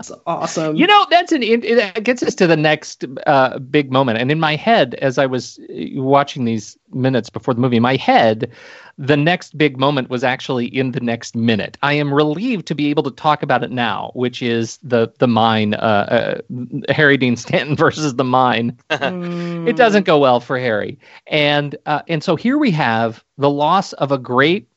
That's 0.09 0.21
awesome. 0.27 0.77
You 0.77 0.87
know, 0.87 1.07
that's 1.11 1.33
an 1.33 1.43
it 1.43 1.63
that 1.77 2.03
gets 2.05 2.23
us 2.23 2.35
to 2.37 2.47
the 2.47 2.57
next 2.57 3.05
uh, 3.27 3.59
big 3.59 3.93
moment. 3.93 4.19
And 4.19 4.31
in 4.31 4.41
my 4.41 4.57
head, 4.57 4.95
as 4.97 5.19
I 5.19 5.27
was 5.27 5.59
uh, 5.71 6.03
watching 6.03 6.45
these 6.45 6.77
minutes 6.93 7.31
before 7.31 7.55
the 7.55 7.61
movie, 7.61 7.77
in 7.77 7.83
my 7.83 7.97
head, 7.97 8.51
the 8.99 9.17
next 9.17 9.57
big 9.59 9.79
moment 9.79 10.11
was 10.11 10.23
actually 10.23 10.67
in 10.67 10.93
the 10.93 11.01
next 11.01 11.35
minute. 11.35 11.77
I 11.83 11.95
am 11.95 12.13
relieved 12.13 12.67
to 12.67 12.75
be 12.75 12.91
able 12.91 13.03
to 13.05 13.11
talk 13.11 13.43
about 13.43 13.65
it 13.65 13.71
now, 13.71 14.11
which 14.15 14.43
is 14.43 14.79
the 14.83 15.13
the 15.19 15.29
mine, 15.29 15.75
uh, 15.75 16.39
uh, 16.49 16.93
Harry 16.93 17.17
Dean 17.17 17.37
Stanton 17.37 17.77
versus 17.85 18.15
the 18.15 18.25
mine. 18.25 18.79
Mm. 18.91 19.69
It 19.69 19.77
doesn't 19.77 20.05
go 20.05 20.19
well 20.19 20.41
for 20.41 20.59
Harry, 20.59 20.99
and 21.27 21.77
uh, 21.87 22.03
and 22.09 22.23
so 22.23 22.37
here 22.37 22.59
we 22.59 22.71
have 22.73 23.25
the 23.39 23.51
loss 23.51 23.93
of 23.95 24.13
a 24.13 24.19
great 24.19 24.69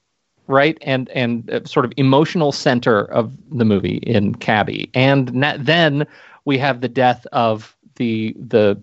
right 0.48 0.77
and 0.82 1.10
and 1.10 1.50
uh, 1.50 1.63
sort 1.66 1.86
of 1.86 1.94
emotional 1.98 2.51
center 2.51 3.06
of 3.06 3.34
the 3.51 3.66
movie 3.66 3.98
in 3.98 4.36
Cabby, 4.36 4.89
and 4.94 5.34
na- 5.34 5.58
then 5.60 6.08
we 6.46 6.58
have 6.58 6.82
the 6.82 6.89
death 6.89 7.25
of 7.32 7.75
the 7.96 8.36
the 8.39 8.80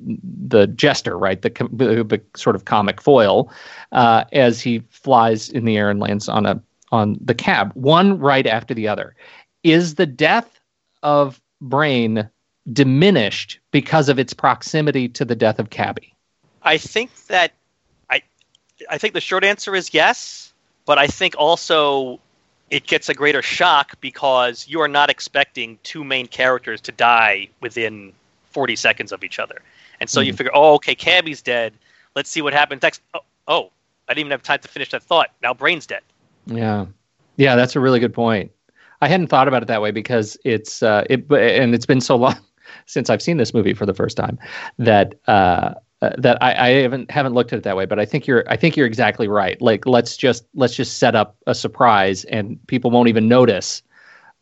the 0.47 0.67
jester, 0.69 1.17
right, 1.19 1.43
the, 1.43 1.51
the, 1.73 2.05
the 2.05 2.21
sort 2.37 2.57
of 2.57 2.65
comic 2.65 3.01
foil, 3.01 3.51
uh, 3.93 4.25
as 4.33 4.61
he 4.61 4.81
flies 4.91 5.49
in 5.49 5.65
the 5.65 5.77
air 5.77 5.91
and 5.91 6.01
lands 6.01 6.29
on 6.29 6.47
a 6.47 6.61
on 6.93 7.19
the 7.21 7.35
cab, 7.35 7.73
one 7.75 8.19
right 8.19 8.47
after 8.47 8.75
the 8.75 8.87
other. 8.87 9.17
Is 9.63 9.95
the 9.97 10.07
death 10.07 10.61
of 11.03 11.41
Brain 11.61 12.29
diminished 12.73 13.59
because 13.73 14.09
of 14.09 14.19
its 14.19 14.33
proximity 14.33 15.09
to 15.09 15.25
the 15.25 15.35
death 15.35 15.59
of 15.59 15.71
Cabby? 15.71 16.15
I 16.63 16.79
think 16.79 17.27
that 17.27 17.53
I 18.11 18.23
I 18.91 18.99
think 18.99 19.15
the 19.15 19.21
short 19.21 19.45
answer 19.45 19.75
is 19.75 19.93
yes, 19.93 20.54
but 20.87 20.99
I 20.99 21.07
think 21.07 21.35
also 21.39 22.21
it 22.71 22.87
gets 22.87 23.09
a 23.09 23.15
greater 23.15 23.43
shock 23.43 24.01
because 24.01 24.67
you 24.69 24.81
are 24.81 24.89
not 24.89 25.11
expecting 25.11 25.79
two 25.83 26.03
main 26.03 26.27
characters 26.27 26.81
to 26.83 26.93
die 26.93 27.49
within 27.61 28.13
40 28.51 28.77
seconds 28.77 29.13
of 29.13 29.23
each 29.23 29.39
other. 29.39 29.63
And 30.01 30.11
so 30.11 30.21
you 30.21 30.33
figure, 30.33 30.53
"Oh, 30.55 30.75
okay, 30.75 30.95
Cabby's 30.95 31.41
dead. 31.41 31.73
Let's 32.17 32.29
see 32.31 32.43
what 32.43 32.53
happens 32.53 32.83
next." 32.83 33.01
Oh, 33.15 33.21
oh, 33.49 33.71
I 34.09 34.13
didn't 34.13 34.27
even 34.27 34.31
have 34.33 34.43
time 34.43 34.59
to 34.61 34.69
finish 34.69 34.91
that 34.91 35.03
thought. 35.03 35.31
Now 35.43 35.55
Brain's 35.55 35.87
dead. 35.87 36.03
Yeah. 36.47 36.87
Yeah, 37.37 37.57
that's 37.57 37.75
a 37.77 37.81
really 37.81 38.01
good 38.01 38.15
point. 38.15 38.53
I 39.01 39.09
hadn't 39.09 39.27
thought 39.27 39.49
about 39.49 39.63
it 39.63 39.67
that 39.67 39.83
way 39.83 39.91
because 39.91 40.37
it's 40.45 40.83
uh, 40.83 41.05
it 41.11 41.31
and 41.31 41.75
it's 41.75 41.87
been 41.87 42.01
so 42.01 42.17
long 42.17 42.37
since 42.87 43.11
I've 43.11 43.23
seen 43.23 43.37
this 43.37 43.53
movie 43.53 43.75
for 43.75 43.87
the 43.87 43.95
first 43.95 44.17
time 44.17 44.39
that 44.79 45.15
uh, 45.27 45.75
uh, 46.03 46.11
that 46.19 46.43
I, 46.43 46.55
I 46.55 46.69
haven't 46.83 47.11
haven't 47.11 47.35
looked 47.35 47.53
at 47.53 47.59
it 47.59 47.63
that 47.63 47.77
way. 47.77 47.87
But 47.87 47.99
I 47.99 48.05
think 48.05 48.27
you're 48.27 48.45
I 48.49 48.57
think 48.57 48.77
you're 48.77 48.87
exactly 48.87 49.29
right. 49.29 49.61
Like 49.63 49.87
let's 49.87 50.17
just 50.17 50.45
let's 50.55 50.75
just 50.75 50.99
set 50.99 51.15
up 51.15 51.37
a 51.47 51.55
surprise 51.55 52.25
and 52.25 52.59
people 52.67 52.91
won't 52.91 53.09
even 53.09 53.29
notice 53.29 53.83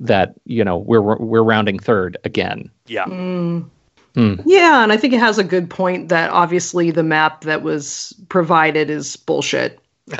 that 0.01 0.35
you 0.45 0.65
know 0.65 0.79
we're 0.79 1.01
we're 1.01 1.43
rounding 1.43 1.79
third 1.79 2.17
again. 2.25 2.71
Yeah. 2.87 3.05
Mm. 3.05 3.69
Hmm. 4.15 4.35
Yeah, 4.45 4.83
and 4.83 4.93
I 4.93 4.99
think 4.99 5.15
it 5.15 5.21
has 5.21 5.39
a 5.39 5.45
good 5.45 5.71
point 5.71 6.11
that 6.11 6.29
obviously 6.31 6.91
the 6.91 7.03
map 7.03 7.43
that 7.45 7.63
was 7.63 8.13
provided 8.29 8.91
is 8.91 9.17
bullshit. 9.17 9.79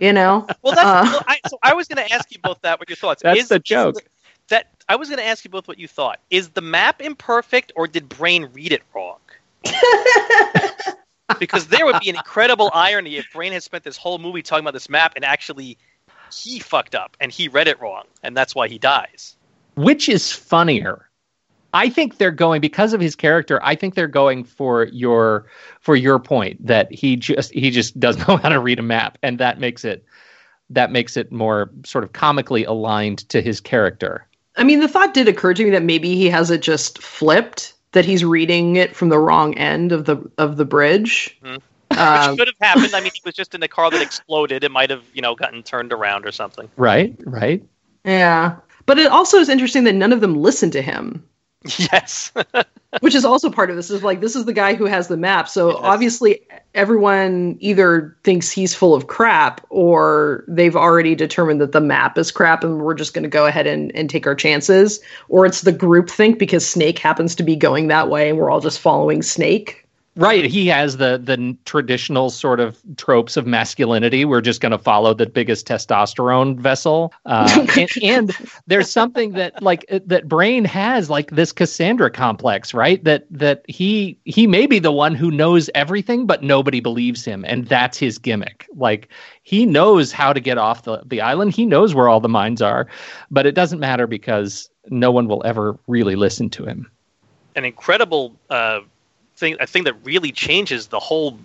You 0.00 0.12
know, 0.12 0.46
well, 0.62 0.74
that's, 0.74 0.78
Uh. 0.86 1.02
well, 1.04 1.22
I, 1.28 1.38
so 1.48 1.58
I 1.62 1.72
was 1.74 1.86
going 1.86 2.04
to 2.06 2.12
ask 2.12 2.30
you 2.32 2.38
both 2.42 2.60
that. 2.62 2.80
What 2.80 2.88
your 2.88 2.96
thoughts? 2.96 3.22
That's 3.22 3.38
is, 3.42 3.48
the 3.48 3.56
is 3.56 3.62
joke. 3.62 3.94
that 4.48 4.70
I 4.88 4.96
was 4.96 5.08
going 5.08 5.18
to 5.18 5.24
ask 5.24 5.44
you 5.44 5.50
both 5.50 5.68
what 5.68 5.78
you 5.78 5.86
thought. 5.86 6.18
Is 6.30 6.48
the 6.50 6.60
map 6.60 7.00
imperfect, 7.00 7.72
or 7.76 7.86
did 7.86 8.08
Brain 8.08 8.48
read 8.52 8.72
it 8.72 8.82
wrong? 8.94 9.18
because 11.38 11.68
there 11.68 11.84
would 11.84 12.00
be 12.00 12.10
an 12.10 12.16
incredible 12.16 12.70
irony 12.74 13.16
if 13.16 13.26
Brain 13.32 13.52
had 13.52 13.62
spent 13.62 13.84
this 13.84 13.96
whole 13.96 14.18
movie 14.18 14.42
talking 14.42 14.64
about 14.64 14.74
this 14.74 14.88
map 14.88 15.12
and 15.16 15.24
actually 15.24 15.78
he 16.32 16.58
fucked 16.58 16.94
up 16.94 17.16
and 17.20 17.30
he 17.30 17.48
read 17.48 17.68
it 17.68 17.80
wrong, 17.80 18.04
and 18.22 18.36
that's 18.36 18.54
why 18.54 18.68
he 18.68 18.78
dies. 18.78 19.36
Which 19.76 20.08
is 20.08 20.32
funnier? 20.32 21.08
I 21.72 21.88
think 21.88 22.18
they're 22.18 22.30
going 22.30 22.60
because 22.60 22.92
of 22.92 23.00
his 23.00 23.16
character. 23.16 23.58
I 23.62 23.74
think 23.74 23.94
they're 23.94 24.06
going 24.06 24.44
for 24.44 24.84
your 24.86 25.46
for 25.80 25.96
your 25.96 26.20
point 26.20 26.64
that 26.64 26.92
he 26.92 27.16
just 27.16 27.52
he 27.52 27.70
just 27.70 27.98
doesn't 27.98 28.26
know 28.28 28.36
how 28.36 28.48
to 28.48 28.60
read 28.60 28.78
a 28.78 28.82
map, 28.82 29.18
and 29.22 29.38
that 29.38 29.58
makes 29.58 29.84
it 29.84 30.04
that 30.70 30.92
makes 30.92 31.16
it 31.16 31.32
more 31.32 31.70
sort 31.84 32.04
of 32.04 32.12
comically 32.12 32.64
aligned 32.64 33.28
to 33.28 33.42
his 33.42 33.60
character. 33.60 34.26
I 34.56 34.62
mean, 34.62 34.80
the 34.80 34.88
thought 34.88 35.14
did 35.14 35.26
occur 35.26 35.52
to 35.52 35.64
me 35.64 35.70
that 35.70 35.82
maybe 35.82 36.14
he 36.14 36.30
has 36.30 36.50
it 36.50 36.62
just 36.62 37.02
flipped, 37.02 37.73
that 37.94 38.04
he's 38.04 38.24
reading 38.24 38.76
it 38.76 38.94
from 38.94 39.08
the 39.08 39.18
wrong 39.18 39.54
end 39.54 39.90
of 39.90 40.04
the 40.04 40.18
of 40.38 40.56
the 40.56 40.64
bridge. 40.64 41.38
Mhm. 41.42 41.60
Um, 41.96 42.30
Which 42.30 42.38
could 42.38 42.48
have 42.48 42.68
happened. 42.68 42.94
I 42.94 43.00
mean, 43.00 43.12
he 43.14 43.20
was 43.24 43.34
just 43.34 43.54
in 43.54 43.62
a 43.62 43.68
car 43.68 43.90
that 43.90 44.02
exploded. 44.02 44.64
It 44.64 44.70
might 44.70 44.90
have, 44.90 45.04
you 45.12 45.22
know, 45.22 45.34
gotten 45.34 45.62
turned 45.62 45.92
around 45.92 46.26
or 46.26 46.32
something. 46.32 46.68
Right, 46.76 47.16
right. 47.24 47.62
yeah, 48.04 48.56
but 48.86 48.98
it 48.98 49.06
also 49.10 49.38
is 49.38 49.48
interesting 49.48 49.84
that 49.84 49.94
none 49.94 50.12
of 50.12 50.20
them 50.20 50.34
listen 50.34 50.70
to 50.72 50.82
him. 50.82 51.24
Yes. 51.78 52.32
which 53.00 53.14
is 53.14 53.24
also 53.24 53.50
part 53.50 53.70
of 53.70 53.76
this 53.76 53.90
is 53.90 54.02
like 54.02 54.20
this 54.20 54.36
is 54.36 54.44
the 54.44 54.52
guy 54.52 54.74
who 54.74 54.84
has 54.84 55.08
the 55.08 55.16
map 55.16 55.48
so 55.48 55.70
Yes. 55.70 55.78
obviously 55.82 56.40
everyone 56.74 57.56
either 57.60 58.16
thinks 58.22 58.50
he's 58.50 58.74
full 58.74 58.94
of 58.94 59.08
crap 59.08 59.64
or 59.70 60.44
they've 60.46 60.76
already 60.76 61.14
determined 61.14 61.60
that 61.60 61.72
the 61.72 61.80
map 61.80 62.16
is 62.18 62.30
crap 62.30 62.62
and 62.62 62.82
we're 62.82 62.94
just 62.94 63.14
going 63.14 63.22
to 63.24 63.28
go 63.28 63.46
ahead 63.46 63.66
and, 63.66 63.94
and 63.96 64.08
take 64.10 64.26
our 64.26 64.34
chances 64.34 65.00
or 65.28 65.44
it's 65.46 65.62
the 65.62 65.72
group 65.72 66.08
think 66.08 66.38
because 66.38 66.64
snake 66.68 66.98
happens 66.98 67.34
to 67.34 67.42
be 67.42 67.56
going 67.56 67.88
that 67.88 68.08
way 68.08 68.28
and 68.28 68.38
we're 68.38 68.50
all 68.50 68.60
just 68.60 68.78
following 68.78 69.22
snake 69.22 69.83
Right. 70.16 70.44
He 70.44 70.68
has 70.68 70.98
the 70.98 71.18
the 71.18 71.56
traditional 71.64 72.30
sort 72.30 72.60
of 72.60 72.80
tropes 72.96 73.36
of 73.36 73.46
masculinity. 73.46 74.24
We're 74.24 74.40
just 74.40 74.60
going 74.60 74.70
to 74.70 74.78
follow 74.78 75.12
the 75.12 75.26
biggest 75.26 75.66
testosterone 75.66 76.56
vessel. 76.56 77.12
Uh, 77.26 77.66
and, 77.76 77.90
and 78.00 78.36
there's 78.68 78.88
something 78.88 79.32
that 79.32 79.60
like 79.60 79.84
uh, 79.90 79.98
that 80.06 80.28
Brain 80.28 80.64
has 80.66 81.10
like 81.10 81.32
this 81.32 81.50
Cassandra 81.50 82.10
complex, 82.10 82.72
right? 82.72 83.02
That 83.02 83.26
that 83.28 83.64
he 83.66 84.16
he 84.24 84.46
may 84.46 84.66
be 84.66 84.78
the 84.78 84.92
one 84.92 85.16
who 85.16 85.32
knows 85.32 85.68
everything, 85.74 86.26
but 86.26 86.44
nobody 86.44 86.78
believes 86.78 87.24
him, 87.24 87.44
and 87.48 87.66
that's 87.66 87.98
his 87.98 88.16
gimmick. 88.16 88.68
Like 88.76 89.08
he 89.42 89.66
knows 89.66 90.12
how 90.12 90.32
to 90.32 90.38
get 90.38 90.58
off 90.58 90.84
the 90.84 91.02
the 91.04 91.22
island. 91.22 91.52
He 91.52 91.66
knows 91.66 91.92
where 91.92 92.08
all 92.08 92.20
the 92.20 92.28
mines 92.28 92.62
are, 92.62 92.86
but 93.32 93.46
it 93.46 93.56
doesn't 93.56 93.80
matter 93.80 94.06
because 94.06 94.70
no 94.90 95.10
one 95.10 95.26
will 95.26 95.42
ever 95.44 95.76
really 95.88 96.14
listen 96.14 96.50
to 96.50 96.64
him. 96.64 96.88
An 97.56 97.64
incredible 97.64 98.36
uh, 98.50 98.80
thing, 99.36 99.56
a 99.60 99.66
thing 99.66 99.84
that 99.84 99.94
really 100.04 100.32
changes 100.32 100.86
the 100.88 101.00
whole 101.00 101.38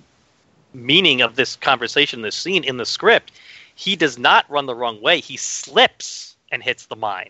meaning 0.74 1.22
of 1.22 1.36
this 1.36 1.56
conversation, 1.56 2.22
this 2.22 2.36
scene 2.36 2.64
in 2.64 2.78
the 2.78 2.86
script. 2.86 3.32
He 3.76 3.96
does 3.96 4.20
not 4.20 4.50
run 4.50 4.66
the 4.66 4.76
wrong 4.76 5.02
way. 5.02 5.20
He 5.22 5.38
slips 5.38 6.36
and 6.52 6.62
hits 6.62 6.86
the 6.88 6.96
mine. 6.96 7.30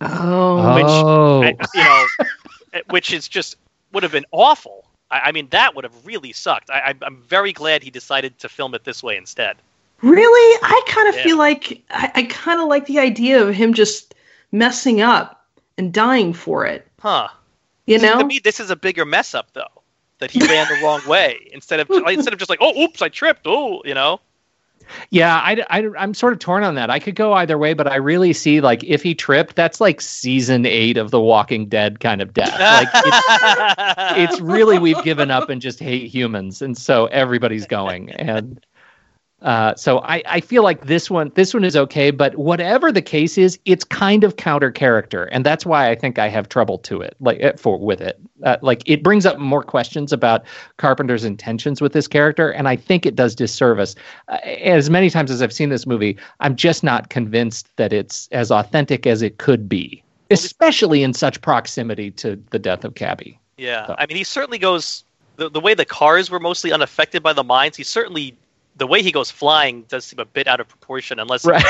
oh 0.00 0.74
Which- 0.74 0.84
oh. 0.86 1.42
I- 1.42 1.56
you 1.74 1.84
know, 1.84 2.80
which 2.90 3.12
is 3.12 3.28
just 3.28 3.56
would 3.92 4.02
have 4.02 4.12
been 4.12 4.26
awful. 4.32 4.84
I, 5.10 5.20
I 5.26 5.32
mean, 5.32 5.48
that 5.50 5.74
would 5.74 5.84
have 5.84 5.94
really 6.06 6.32
sucked. 6.32 6.70
I, 6.70 6.90
I, 6.90 6.94
I'm 7.02 7.22
very 7.22 7.52
glad 7.52 7.82
he 7.82 7.90
decided 7.90 8.38
to 8.40 8.48
film 8.48 8.74
it 8.74 8.84
this 8.84 9.02
way 9.02 9.16
instead. 9.16 9.56
really 10.02 10.58
i 10.62 10.82
kind 10.86 11.08
of 11.08 11.16
Yeah. 11.16 11.22
feel 11.24 11.38
like 11.38 11.82
i, 11.90 12.12
I 12.14 12.22
kind 12.24 12.60
of 12.60 12.68
like 12.68 12.86
the 12.86 13.00
idea 13.00 13.42
of 13.44 13.52
him 13.54 13.74
just 13.74 14.14
messing 14.52 15.00
up 15.00 15.44
and 15.76 15.92
dying 15.92 16.32
for 16.32 16.66
it 16.66 16.86
Huh? 17.00 17.28
you 17.86 17.98
To 17.98 18.06
know 18.06 18.22
me, 18.24 18.38
this 18.38 18.60
is 18.60 18.70
a 18.70 18.76
bigger 18.76 19.04
mess 19.04 19.34
up, 19.34 19.48
though. 19.54 19.77
That 20.20 20.30
he 20.30 20.40
ran 20.40 20.66
the 20.68 20.80
wrong 20.82 21.00
way 21.06 21.48
instead 21.52 21.80
of 21.80 21.88
instead 22.08 22.32
of 22.32 22.38
just 22.38 22.50
like, 22.50 22.58
oh, 22.60 22.80
oops, 22.80 23.02
I 23.02 23.08
tripped. 23.08 23.42
Oh, 23.46 23.82
you 23.84 23.94
know. 23.94 24.20
Yeah, 25.10 25.36
I, 25.36 25.64
I, 25.70 25.88
I'm 25.98 26.14
sort 26.14 26.32
of 26.32 26.38
torn 26.38 26.64
on 26.64 26.74
that. 26.76 26.90
I 26.90 26.98
could 26.98 27.14
go 27.14 27.34
either 27.34 27.58
way, 27.58 27.74
but 27.74 27.86
I 27.86 27.96
really 27.96 28.32
see 28.32 28.60
like 28.60 28.82
if 28.84 29.02
he 29.02 29.14
tripped, 29.14 29.56
that's 29.56 29.80
like 29.80 30.00
season 30.00 30.66
eight 30.66 30.96
of 30.96 31.10
The 31.10 31.20
Walking 31.20 31.66
Dead 31.68 32.00
kind 32.00 32.20
of 32.20 32.32
death. 32.32 32.58
Like 32.58 32.88
it's, 32.94 34.32
it's 34.32 34.40
really 34.40 34.78
we've 34.78 35.02
given 35.04 35.30
up 35.30 35.50
and 35.50 35.60
just 35.60 35.78
hate 35.78 36.08
humans, 36.08 36.62
and 36.62 36.76
so 36.76 37.06
everybody's 37.06 37.66
going. 37.78 38.10
And 38.12 38.64
uh, 39.42 39.72
so 39.76 40.00
I, 40.00 40.22
I 40.26 40.40
feel 40.40 40.64
like 40.64 40.86
this 40.86 41.08
one 41.08 41.30
this 41.36 41.54
one 41.54 41.62
is 41.62 41.76
okay, 41.76 42.10
but 42.10 42.34
whatever 42.36 42.90
the 42.90 43.02
case 43.02 43.38
is, 43.38 43.56
it's 43.66 43.84
kind 43.84 44.24
of 44.24 44.36
counter 44.36 44.72
character, 44.72 45.24
and 45.26 45.46
that's 45.46 45.64
why 45.64 45.90
I 45.90 45.94
think 45.94 46.18
I 46.18 46.28
have 46.28 46.48
trouble 46.48 46.78
to 46.78 47.00
it 47.02 47.14
like 47.20 47.38
eh, 47.40 47.52
for 47.56 47.78
with 47.78 48.00
it. 48.00 48.18
Uh, 48.42 48.56
like 48.62 48.82
it 48.84 49.02
brings 49.04 49.24
up 49.26 49.38
more 49.38 49.62
questions 49.62 50.12
about 50.12 50.44
Carpenter's 50.78 51.24
intentions 51.24 51.80
with 51.80 51.92
this 51.92 52.08
character, 52.08 52.50
and 52.50 52.66
I 52.66 52.74
think 52.74 53.06
it 53.06 53.14
does 53.14 53.36
disservice. 53.36 53.94
Uh, 54.26 54.38
as 54.44 54.90
many 54.90 55.08
times 55.08 55.30
as 55.30 55.40
I've 55.40 55.52
seen 55.52 55.68
this 55.68 55.86
movie, 55.86 56.16
I'm 56.40 56.56
just 56.56 56.82
not 56.82 57.08
convinced 57.10 57.68
that 57.76 57.92
it's 57.92 58.28
as 58.32 58.50
authentic 58.50 59.06
as 59.06 59.22
it 59.22 59.38
could 59.38 59.68
be, 59.68 60.02
especially 60.32 61.04
in 61.04 61.12
such 61.14 61.40
proximity 61.42 62.10
to 62.12 62.42
the 62.50 62.58
death 62.58 62.84
of 62.84 62.96
Cabby. 62.96 63.38
Yeah, 63.56 63.86
So- 63.86 63.94
I 63.98 64.06
mean, 64.06 64.16
he 64.16 64.24
certainly 64.24 64.58
goes 64.58 65.04
the 65.36 65.48
the 65.48 65.60
way 65.60 65.74
the 65.74 65.84
cars 65.84 66.28
were 66.28 66.40
mostly 66.40 66.72
unaffected 66.72 67.22
by 67.22 67.32
the 67.32 67.44
mines. 67.44 67.76
He 67.76 67.84
certainly 67.84 68.34
the 68.78 68.86
way 68.86 69.02
he 69.02 69.12
goes 69.12 69.30
flying 69.30 69.82
does 69.82 70.04
seem 70.04 70.18
a 70.18 70.24
bit 70.24 70.46
out 70.48 70.60
of 70.60 70.68
proportion, 70.68 71.18
unless 71.18 71.44
Right. 71.44 71.62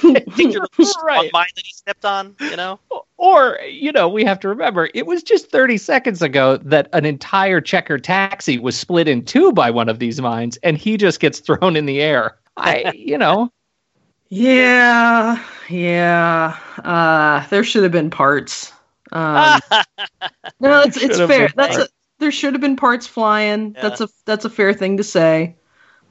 he 0.00 0.12
particularly 0.14 0.68
strong 0.84 1.04
Right. 1.24 1.30
mine 1.32 1.48
that 1.56 1.64
he 1.64 1.72
stepped 1.72 2.04
on. 2.04 2.36
You 2.40 2.56
know. 2.56 2.78
Or, 3.16 3.58
you 3.68 3.90
know, 3.90 4.08
we 4.08 4.24
have 4.24 4.38
to 4.40 4.48
remember 4.48 4.88
it 4.94 5.06
was 5.06 5.22
just 5.24 5.50
30 5.50 5.76
seconds 5.78 6.22
ago 6.22 6.56
that 6.58 6.88
an 6.92 7.04
entire 7.04 7.60
checker 7.60 7.98
taxi 7.98 8.58
was 8.58 8.78
split 8.78 9.08
in 9.08 9.24
two 9.24 9.52
by 9.52 9.70
one 9.70 9.88
of 9.88 9.98
these 9.98 10.20
mines, 10.20 10.56
and 10.62 10.78
he 10.78 10.96
just 10.96 11.18
gets 11.18 11.40
thrown 11.40 11.74
in 11.74 11.86
the 11.86 12.00
air. 12.00 12.36
I, 12.56 12.92
you 12.94 13.18
know, 13.18 13.50
Yeah, 14.30 15.42
yeah. 15.70 16.56
Uh, 16.84 17.46
there 17.48 17.64
should 17.64 17.82
have 17.82 17.92
been 17.92 18.10
parts. 18.10 18.72
Um, 19.10 19.58
no, 20.60 20.82
it's 20.82 20.98
it's 20.98 21.16
fair. 21.18 21.48
That's 21.56 21.78
a, 21.78 21.88
there 22.18 22.30
should 22.30 22.52
have 22.52 22.60
been 22.60 22.76
parts 22.76 23.06
flying. 23.06 23.72
Yeah. 23.74 23.82
That's 23.82 24.00
a 24.02 24.08
that's 24.26 24.44
a 24.44 24.50
fair 24.50 24.74
thing 24.74 24.98
to 24.98 25.04
say. 25.04 25.56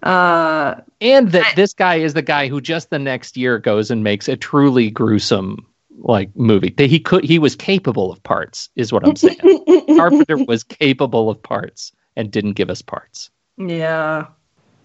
Uh, 0.03 0.75
and 1.01 1.31
that 1.31 1.55
this 1.55 1.73
guy 1.73 1.95
is 1.95 2.13
the 2.13 2.21
guy 2.21 2.47
who 2.47 2.61
just 2.61 2.89
the 2.89 2.99
next 2.99 3.35
year 3.35 3.57
goes 3.57 3.89
and 3.91 4.03
makes 4.03 4.27
a 4.27 4.37
truly 4.37 4.89
gruesome 4.91 5.65
like 5.99 6.29
movie. 6.35 6.69
That 6.77 6.89
he 6.89 6.99
could, 6.99 7.23
he 7.23 7.39
was 7.39 7.55
capable 7.55 8.11
of 8.11 8.21
parts, 8.23 8.69
is 8.75 8.93
what 8.93 9.05
I'm 9.05 9.15
saying. 9.15 9.95
Carpenter 9.95 10.37
was 10.37 10.63
capable 10.63 11.29
of 11.29 11.41
parts 11.41 11.91
and 12.15 12.31
didn't 12.31 12.53
give 12.53 12.69
us 12.69 12.81
parts. 12.81 13.29
yeah, 13.57 14.27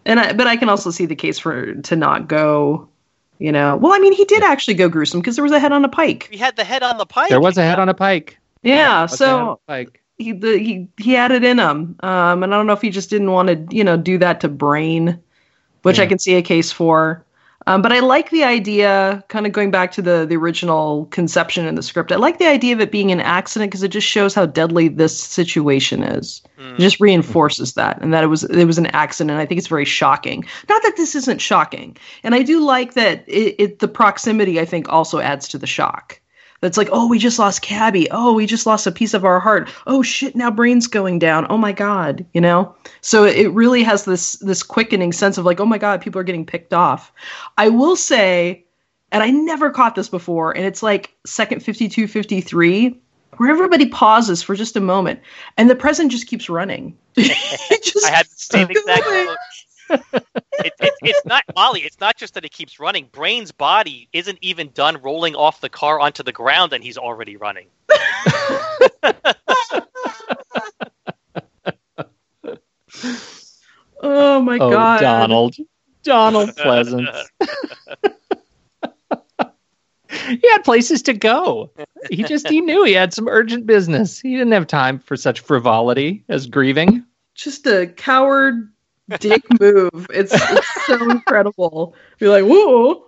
and 0.05 0.20
I 0.20 0.33
but 0.33 0.46
I 0.46 0.57
can 0.57 0.68
also 0.68 0.90
see 0.90 1.07
the 1.07 1.16
case 1.16 1.38
for 1.38 1.75
to 1.75 1.96
not 1.96 2.29
go. 2.29 2.88
You 3.38 3.51
know, 3.51 3.77
well, 3.77 3.92
I 3.92 3.98
mean, 3.98 4.12
he 4.12 4.25
did 4.25 4.44
actually 4.44 4.75
go 4.75 4.88
gruesome 4.88 5.20
because 5.20 5.35
there 5.35 5.42
was 5.42 5.51
a 5.53 5.59
head 5.59 5.72
on 5.72 5.85
a 5.85 5.88
pike. 5.88 6.29
He 6.31 6.37
had 6.38 6.55
the 6.55 6.62
head 6.62 6.85
on 6.85 6.96
the 6.96 7.07
pike. 7.07 7.29
There 7.29 7.40
was 7.40 7.59
a 7.59 7.62
head 7.62 7.81
on 7.81 7.88
a 7.88 7.94
pike. 7.94 8.38
Yeah, 8.62 9.03
Was 9.03 9.20
a 9.20 9.25
head 9.27 9.35
on 9.35 9.46
so 9.46 9.51
a 9.53 9.57
pike. 9.66 10.02
He 10.23 10.33
the, 10.33 10.59
he 10.59 10.89
he 10.99 11.13
had 11.13 11.33
it 11.33 11.45
in 11.45 11.59
him, 11.59 11.97
um, 12.01 12.43
and 12.43 12.55
I 12.55 12.57
don't 12.57 12.67
know 12.67 12.73
if 12.73 12.83
he 12.83 12.91
just 12.91 13.11
didn't 13.11 13.31
want 13.31 13.49
to 13.49 13.77
you 13.77 13.85
know 13.85 13.97
do 13.97 14.19
that 14.19 14.41
to 14.41 14.49
Brain, 14.49 15.21
which 15.83 15.99
I 15.99 16.07
can 16.07 16.19
see 16.19 16.35
a 16.35 16.43
case 16.43 16.73
for. 16.73 17.25
Um, 17.67 17.81
but 17.81 17.93
I 17.93 18.01
like 18.01 18.31
the 18.31 18.43
idea, 18.43 19.23
kind 19.29 19.47
of 19.47 19.53
going 19.53 19.71
back 19.71 19.93
to 19.93 20.03
the 20.03 20.27
the 20.27 20.37
original 20.37 21.07
conception 21.07 21.67
in 21.67 21.75
the 21.75 21.83
script. 21.83 22.11
I 22.11 22.17
like 22.17 22.39
the 22.39 22.47
idea 22.47 22.75
of 22.75 22.81
it 22.81 22.91
being 22.91 23.13
an 23.13 23.21
accident 23.21 23.71
because 23.71 23.83
it 23.83 23.89
just 23.89 24.07
shows 24.07 24.35
how 24.35 24.47
deadly 24.47 24.89
this 24.89 25.19
situation 25.19 26.03
is. 26.03 26.43
Mm. 26.59 26.75
It 26.75 26.81
just 26.81 27.01
reinforces 27.01 27.75
that, 27.75 28.01
and 28.03 28.13
that 28.13 28.25
it 28.25 28.29
was 28.29 28.45
it 28.45 28.65
was 28.65 28.79
an 28.79 28.87
accident. 28.87 29.39
I 29.39 29.47
think 29.47 29.59
it's 29.59 29.69
very 29.69 29.85
shocking. 29.85 30.45
Not 30.69 30.83
that 30.83 30.97
this 30.97 31.15
isn't 31.15 31.41
shocking, 31.41 31.97
and 32.25 32.35
I 32.35 32.43
do 32.43 32.65
like 32.65 32.95
that 32.95 33.25
it, 33.29 33.55
it 33.59 33.79
the 33.79 33.89
proximity. 33.89 34.59
I 34.59 34.65
think 34.65 34.89
also 34.89 35.21
adds 35.21 35.47
to 35.49 35.59
the 35.59 35.67
shock. 35.67 36.21
That's 36.62 36.79
like, 36.79 36.88
oh, 36.92 37.09
we 37.09 37.18
just 37.18 37.40
lost 37.40 37.61
Cabby. 37.61 38.09
Oh, 38.12 38.33
we 38.33 38.46
just 38.46 38.66
lost 38.66 38.87
a 38.87 38.92
piece 38.92 39.14
of 39.14 39.25
our 39.25 39.40
heart. 39.40 39.68
Oh 39.88 40.01
shit, 40.01 40.37
now 40.37 40.48
brain's 40.48 40.87
going 40.87 41.18
down. 41.18 41.44
Oh 41.51 41.59
my 41.59 41.72
god, 41.72 42.25
you 42.33 42.40
know. 42.40 42.72
So 43.01 43.25
it 43.25 43.53
really 43.53 43.83
has 43.83 44.05
this 44.05 44.35
this 44.35 44.62
quickening 44.62 45.12
sense 45.12 45.37
of 45.37 45.44
like, 45.44 45.59
oh 45.59 45.66
my 45.66 45.77
god, 45.77 46.01
people 46.01 46.20
are 46.20 46.25
getting 46.25 46.46
picked 46.46 46.72
off. 46.72 47.12
I 47.59 47.68
will 47.68 47.96
say, 47.96 48.64
and 49.11 49.25
I 49.25 49.31
never 49.31 49.70
caught 49.70 49.96
this 49.96 50.09
before, 50.09 50.57
and 50.57 50.64
it's 50.64 50.85
like 50.85 51.12
second 51.27 51.64
52 51.64 52.07
53 52.07 52.96
where 53.38 53.51
everybody 53.51 53.88
pauses 53.88 54.42
for 54.42 54.55
just 54.55 54.77
a 54.77 54.81
moment 54.81 55.18
and 55.57 55.68
the 55.68 55.75
present 55.75 56.12
just 56.12 56.27
keeps 56.27 56.48
running. 56.48 56.96
just 57.16 58.05
I 58.07 58.11
had 58.11 58.27
the 58.27 58.35
same 58.37 58.68
exact. 58.70 59.05
Look. 59.92 60.02
it, 60.12 60.72
it, 60.81 60.94
it's 61.02 61.26
not 61.26 61.44
Molly. 61.55 61.81
It's 61.81 62.00
not 62.00 62.16
just 62.16 62.35
that 62.35 62.42
he 62.44 62.48
keeps 62.48 62.81
running. 62.81 63.09
Brain's 63.12 63.52
body 63.52 64.09
isn't 64.12 64.38
even 64.40 64.70
done 64.74 65.00
rolling 65.02 65.35
off 65.35 65.61
the 65.61 65.68
car 65.68 66.00
onto 66.00 66.22
the 66.22 66.33
ground, 66.33 66.72
and 66.72 66.83
he's 66.83 66.98
already 66.98 67.37
running. 67.37 67.66
Oh 74.02 74.42
my 74.42 74.59
oh, 74.59 74.70
god. 74.70 75.00
Donald. 75.00 75.55
Donald 76.02 76.50
Pleasence. 76.57 77.24
he 80.11 80.48
had 80.50 80.64
places 80.64 81.02
to 81.02 81.12
go. 81.12 81.70
He 82.11 82.24
just 82.24 82.48
he 82.48 82.61
knew 82.61 82.83
he 82.85 82.92
had 82.92 83.14
some 83.14 83.28
urgent 83.28 83.66
business. 83.66 84.18
He 84.18 84.33
didn't 84.33 84.52
have 84.52 84.66
time 84.66 84.98
for 84.98 85.16
such 85.16 85.40
frivolity 85.40 86.24
as 86.28 86.48
grieving. 86.48 87.07
Just 87.37 87.66
a 87.66 87.87
coward 87.87 88.72
dick 89.19 89.43
move. 89.61 90.07
It's, 90.11 90.33
it's 90.35 90.87
so 90.87 91.11
incredible. 91.11 91.95
Be 92.19 92.29
like, 92.29 92.45
whoa. 92.45 93.05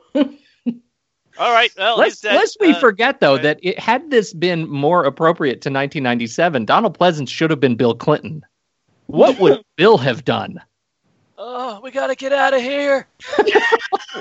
All 1.36 1.52
right. 1.52 1.70
Well, 1.76 1.98
Lest, 1.98 2.10
he's 2.10 2.20
dead. 2.20 2.34
lest 2.36 2.56
we 2.60 2.72
Uh, 2.72 2.80
forget 2.80 3.20
though 3.20 3.34
right. 3.34 3.42
that 3.42 3.58
it, 3.62 3.78
had 3.78 4.10
this 4.10 4.32
been 4.32 4.68
more 4.68 5.04
appropriate 5.04 5.60
to 5.62 5.68
1997, 5.70 6.64
Donald 6.64 6.98
Pleasence 6.98 7.28
should 7.28 7.50
have 7.50 7.60
been 7.60 7.76
Bill 7.76 7.94
Clinton. 7.94 8.44
What 9.06 9.38
would 9.40 9.62
Bill 9.76 9.98
have 9.98 10.24
done? 10.24 10.60
Oh, 11.36 11.80
we 11.82 11.90
got 11.90 12.06
to 12.06 12.14
get 12.14 12.32
out 12.32 12.54
of 12.54 12.60
here. 12.60 13.06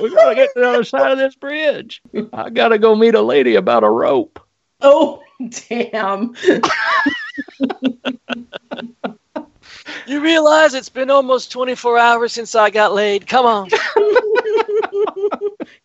We 0.01 0.09
gotta 0.09 0.33
get 0.33 0.49
to 0.55 0.59
the 0.59 0.67
other 0.67 0.83
side 0.83 1.11
of 1.11 1.19
this 1.19 1.35
bridge. 1.35 2.01
I 2.33 2.49
gotta 2.49 2.79
go 2.79 2.95
meet 2.95 3.13
a 3.13 3.21
lady 3.21 3.53
about 3.55 3.83
a 3.83 3.89
rope. 3.89 4.39
Oh, 4.81 5.21
damn. 5.69 6.33
You 10.07 10.21
realize 10.21 10.73
it's 10.73 10.89
been 10.89 11.09
almost 11.09 11.51
24 11.51 11.97
hours 11.97 12.33
since 12.33 12.55
I 12.55 12.69
got 12.69 12.93
laid. 12.93 13.27
Come 13.27 13.45
on. 13.45 13.69
you 13.95 15.05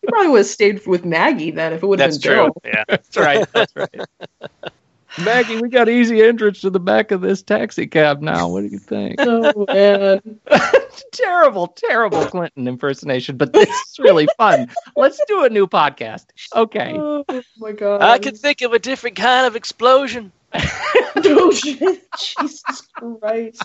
probably 0.07 0.29
would 0.29 0.39
have 0.39 0.47
stayed 0.47 0.85
with 0.85 1.05
Maggie 1.05 1.51
then 1.51 1.73
if 1.73 1.83
it 1.83 1.87
would 1.87 1.99
have 1.99 2.11
been 2.11 2.21
true. 2.21 2.35
Bill. 2.35 2.61
Yeah. 2.63 2.83
That's 2.87 3.17
right. 3.17 3.47
That's 3.53 3.75
right. 3.75 3.89
Maggie, 5.17 5.59
we 5.59 5.69
got 5.69 5.89
easy 5.89 6.21
entrance 6.21 6.61
to 6.61 6.69
the 6.69 6.79
back 6.79 7.11
of 7.11 7.21
this 7.21 7.41
taxi 7.41 7.87
cab 7.87 8.21
now. 8.21 8.47
What 8.47 8.61
do 8.61 8.67
you 8.67 8.77
think? 8.77 9.15
Oh, 9.19 9.65
uh, 9.65 10.19
man. 10.23 10.39
terrible, 11.11 11.67
terrible 11.67 12.25
Clinton 12.25 12.67
impersonation, 12.67 13.35
but 13.35 13.51
this 13.51 13.69
is 13.69 13.99
really 13.99 14.27
fun. 14.37 14.69
Let's 14.95 15.19
do 15.27 15.43
a 15.43 15.49
new 15.49 15.67
podcast. 15.67 16.25
Okay. 16.55 16.93
Oh, 16.95 17.25
my 17.57 17.71
God. 17.71 18.01
I 18.01 18.19
could 18.19 18.37
think 18.37 18.61
of 18.61 18.73
a 18.73 18.79
different 18.79 19.15
kind 19.15 19.47
of 19.47 19.55
explosion. 19.55 20.31
Oh. 20.53 21.51
Jesus 21.51 22.81
Christ. 22.93 23.63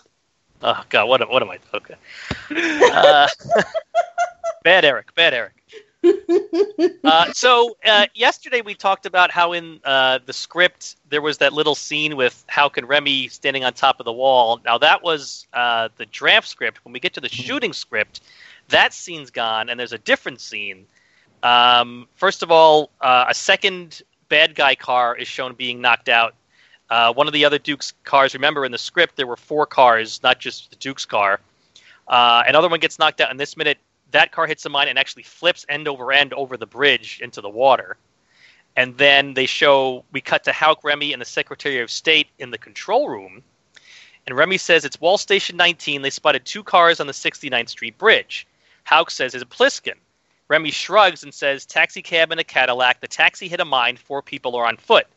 Oh 0.63 0.83
God, 0.89 1.09
what 1.09 1.21
am, 1.23 1.29
what 1.29 1.43
am 1.43 1.51
I? 1.51 1.59
Okay. 1.75 1.95
Uh, 2.93 3.29
bad 4.65 4.85
Eric. 4.85 5.15
Bad 5.15 5.35
Eric. 5.35 5.53
Uh, 7.05 7.31
so 7.33 7.77
uh, 7.85 8.07
yesterday 8.15 8.63
we 8.63 8.75
talked 8.75 9.05
about 9.05 9.31
how 9.31 9.53
in 9.53 9.79
uh, 9.85 10.19
the 10.25 10.33
script 10.33 10.97
there 11.11 11.21
was 11.21 11.37
that 11.39 11.53
little 11.53 11.75
scene 11.75 12.17
with 12.17 12.45
Hauk 12.49 12.79
and 12.79 12.89
Remy 12.89 13.29
standing 13.29 13.63
on 13.63 13.75
top 13.75 14.01
of 14.01 14.05
the 14.05 14.13
wall. 14.13 14.61
Now 14.65 14.79
that 14.79 15.03
was 15.03 15.47
uh, 15.53 15.91
the 15.97 16.07
draft 16.07 16.49
script. 16.49 16.83
When 16.85 16.93
we 16.95 17.01
get 17.01 17.13
to 17.15 17.21
the 17.21 17.29
shooting 17.29 17.75
script, 17.75 18.23
that 18.69 18.95
scene's 18.95 19.31
gone, 19.31 19.69
and 19.69 19.79
there's 19.79 19.93
a 19.93 19.99
different 19.99 20.41
scene. 20.41 20.87
Um, 21.43 22.09
first 22.15 22.43
of 22.43 22.51
all, 22.51 22.91
uh, 23.03 23.27
a 23.29 23.35
second 23.35 24.03
bad 24.29 24.55
guy 24.55 24.75
car 24.75 25.15
is 25.15 25.29
shown 25.29 25.55
being 25.55 25.81
knocked 25.81 26.09
out. 26.09 26.35
Uh, 26.95 27.13
one 27.13 27.27
of 27.27 27.33
the 27.33 27.45
other 27.45 27.59
Duke's 27.59 27.93
cars. 28.05 28.35
Remember, 28.35 28.65
in 28.65 28.71
the 28.71 28.79
script 28.79 29.17
there 29.17 29.27
were 29.27 29.37
four 29.37 29.67
cars, 29.67 30.23
not 30.23 30.39
just 30.39 30.71
the 30.71 30.77
Duke's 30.77 31.05
car. 31.05 31.41
Uh, 32.07 32.45
another 32.47 32.69
one 32.69 32.79
gets 32.79 33.01
knocked 33.01 33.21
out 33.21 33.33
in 33.33 33.37
this 33.37 33.57
minute. 33.57 33.79
That 34.13 34.31
car 34.31 34.47
hits 34.47 34.65
a 34.65 34.69
mine 34.69 34.87
and 34.87 34.97
actually 34.97 35.25
flips 35.25 35.67
end 35.69 35.89
over 35.89 36.13
end 36.13 36.33
over 36.35 36.57
the 36.57 36.67
bridge 36.67 37.19
into 37.21 37.41
the 37.41 37.49
water. 37.49 37.97
And 38.77 38.97
then 38.97 39.35
they 39.35 39.47
show 39.47 40.05
we 40.13 40.21
cut 40.21 40.45
to 40.45 40.53
Hauk, 40.53 40.85
Remy, 40.85 41.13
and 41.13 41.21
the 41.21 41.27
Secretary 41.27 41.81
of 41.81 41.91
State 41.91 42.29
in 42.39 42.53
the 42.53 42.59
control 42.59 43.09
room. 43.09 43.43
And 44.29 44.37
Remy 44.37 44.59
says 44.59 44.85
it's 44.85 45.01
Wall 45.01 45.19
Station 45.19 45.57
19. 45.57 46.03
They 46.03 46.11
spotted 46.11 46.45
two 46.45 46.63
cars 46.63 47.01
on 47.01 47.09
the 47.09 47.13
69th 47.13 47.71
Street 47.71 47.99
Bridge. 47.99 48.47
Hauk 48.85 49.11
says 49.11 49.35
it's 49.35 49.43
a 49.43 49.47
Plissken. 49.47 49.99
Remy 50.47 50.71
shrugs 50.71 51.25
and 51.25 51.35
says 51.35 51.67
taxi 51.67 52.03
cab 52.03 52.31
and 52.31 52.39
a 52.39 52.45
Cadillac. 52.45 53.01
The 53.01 53.09
taxi 53.09 53.49
hit 53.49 53.59
a 53.59 53.65
mine. 53.65 53.97
Four 53.97 54.23
people 54.23 54.55
are 54.55 54.67
on 54.67 54.77
foot. 54.77 55.09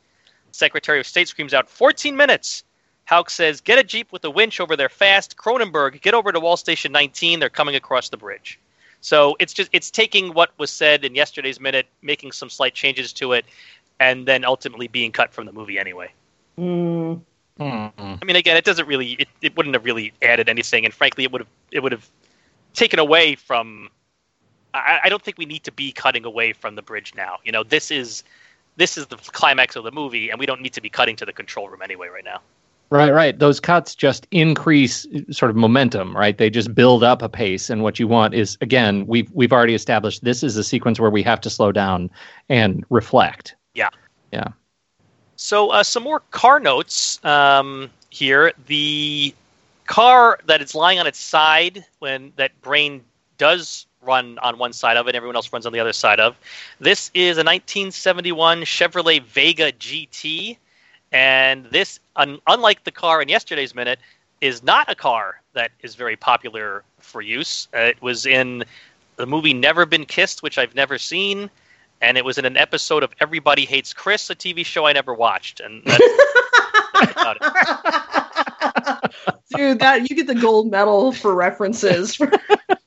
Secretary 0.57 0.99
of 0.99 1.07
State 1.07 1.27
screams 1.27 1.53
out 1.53 1.69
14 1.69 2.15
minutes. 2.15 2.63
Hauk 3.05 3.29
says 3.29 3.61
get 3.61 3.79
a 3.79 3.83
jeep 3.83 4.11
with 4.11 4.25
a 4.25 4.29
winch 4.29 4.59
over 4.59 4.75
there 4.75 4.89
fast. 4.89 5.37
Cronenberg, 5.37 6.01
get 6.01 6.13
over 6.13 6.31
to 6.31 6.39
Wall 6.39 6.57
Station 6.57 6.91
19. 6.91 7.39
They're 7.39 7.49
coming 7.49 7.75
across 7.75 8.09
the 8.09 8.17
bridge. 8.17 8.59
So 9.01 9.37
it's 9.39 9.53
just 9.53 9.69
it's 9.71 9.89
taking 9.89 10.33
what 10.33 10.51
was 10.57 10.71
said 10.71 11.05
in 11.05 11.15
yesterday's 11.15 11.59
minute, 11.59 11.87
making 12.01 12.31
some 12.33 12.49
slight 12.49 12.73
changes 12.73 13.13
to 13.13 13.33
it, 13.33 13.45
and 13.99 14.27
then 14.27 14.43
ultimately 14.43 14.87
being 14.87 15.11
cut 15.11 15.31
from 15.31 15.45
the 15.45 15.53
movie 15.53 15.79
anyway. 15.79 16.11
Mm. 16.57 17.21
I 17.59 18.25
mean, 18.25 18.35
again, 18.35 18.57
it 18.57 18.65
doesn't 18.65 18.87
really 18.87 19.13
it, 19.13 19.27
it 19.41 19.57
wouldn't 19.57 19.75
have 19.75 19.85
really 19.85 20.13
added 20.21 20.49
anything, 20.49 20.85
and 20.85 20.93
frankly, 20.93 21.23
it 21.23 21.31
would 21.31 21.41
have 21.41 21.49
it 21.71 21.81
would 21.81 21.91
have 21.91 22.09
taken 22.73 22.99
away 22.99 23.35
from. 23.35 23.89
I, 24.73 24.99
I 25.05 25.09
don't 25.09 25.23
think 25.23 25.37
we 25.37 25.45
need 25.45 25.63
to 25.63 25.71
be 25.71 25.91
cutting 25.91 26.25
away 26.25 26.53
from 26.53 26.75
the 26.75 26.81
bridge 26.81 27.13
now. 27.15 27.37
You 27.43 27.51
know, 27.51 27.63
this 27.63 27.89
is 27.89 28.23
this 28.77 28.97
is 28.97 29.07
the 29.07 29.17
climax 29.17 29.75
of 29.75 29.83
the 29.83 29.91
movie, 29.91 30.29
and 30.29 30.39
we 30.39 30.45
don't 30.45 30.61
need 30.61 30.73
to 30.73 30.81
be 30.81 30.89
cutting 30.89 31.15
to 31.17 31.25
the 31.25 31.33
control 31.33 31.67
room 31.67 31.81
anyway 31.81 32.07
right 32.07 32.23
now. 32.23 32.39
Right, 32.89 33.11
right. 33.11 33.37
Those 33.37 33.59
cuts 33.59 33.95
just 33.95 34.27
increase 34.31 35.05
sort 35.29 35.49
of 35.49 35.57
momentum, 35.57 36.15
right? 36.15 36.37
They 36.37 36.49
just 36.49 36.73
build 36.73 37.03
up 37.03 37.21
a 37.21 37.27
pace, 37.27 37.69
and 37.69 37.83
what 37.83 37.99
you 37.99 38.07
want 38.07 38.33
is 38.33 38.57
again, 38.61 39.05
we've 39.07 39.29
we've 39.33 39.51
already 39.51 39.75
established 39.75 40.23
this 40.23 40.41
is 40.41 40.55
a 40.55 40.63
sequence 40.63 40.97
where 40.97 41.09
we 41.09 41.21
have 41.23 41.41
to 41.41 41.49
slow 41.49 41.73
down 41.73 42.09
and 42.47 42.85
reflect. 42.89 43.55
Yeah, 43.73 43.89
yeah. 44.31 44.47
So 45.35 45.69
uh, 45.71 45.83
some 45.83 46.03
more 46.03 46.21
car 46.31 46.61
notes 46.61 47.23
um, 47.25 47.89
here. 48.09 48.53
The 48.67 49.35
car 49.85 50.39
that 50.45 50.61
is 50.61 50.73
lying 50.73 50.99
on 50.99 51.07
its 51.07 51.19
side 51.19 51.85
when 51.99 52.31
that 52.37 52.59
brain 52.61 53.03
does 53.37 53.85
run 54.07 54.39
on 54.39 54.57
one 54.57 54.73
side 54.73 54.97
of 54.97 55.07
it, 55.07 55.15
everyone 55.15 55.35
else 55.35 55.51
runs 55.53 55.65
on 55.65 55.73
the 55.73 55.79
other 55.79 55.93
side 55.93 56.19
of. 56.19 56.35
This 56.79 57.11
is 57.13 57.37
a 57.37 57.43
1971 57.43 58.61
Chevrolet 58.61 59.21
Vega 59.21 59.71
GT, 59.73 60.57
and 61.11 61.65
this, 61.65 61.99
un- 62.15 62.39
unlike 62.47 62.83
the 62.83 62.91
car 62.91 63.21
in 63.21 63.29
yesterday's 63.29 63.75
minute, 63.75 63.99
is 64.41 64.63
not 64.63 64.89
a 64.89 64.95
car 64.95 65.41
that 65.53 65.71
is 65.81 65.95
very 65.95 66.15
popular 66.15 66.83
for 66.99 67.21
use. 67.21 67.67
Uh, 67.75 67.79
it 67.79 68.01
was 68.01 68.25
in 68.25 68.63
the 69.17 69.25
movie 69.25 69.53
Never 69.53 69.85
Been 69.85 70.05
Kissed, 70.05 70.41
which 70.41 70.57
I've 70.57 70.73
never 70.73 70.97
seen 70.97 71.49
and 72.01 72.17
it 72.17 72.25
was 72.25 72.37
in 72.37 72.45
an 72.45 72.57
episode 72.57 73.03
of 73.03 73.11
Everybody 73.19 73.65
Hates 73.65 73.93
Chris, 73.93 74.29
a 74.29 74.35
TV 74.35 74.65
show 74.65 74.85
I 74.85 74.93
never 74.93 75.13
watched, 75.13 75.59
and 75.59 75.83
that's, 75.85 76.03
that's 76.93 77.11
about 77.21 77.37
it. 77.41 79.11
Dude, 79.55 79.79
that 79.79 80.09
you 80.09 80.15
get 80.15 80.27
the 80.27 80.35
gold 80.35 80.69
medal 80.69 81.11
for 81.11 81.33
references 81.33 82.19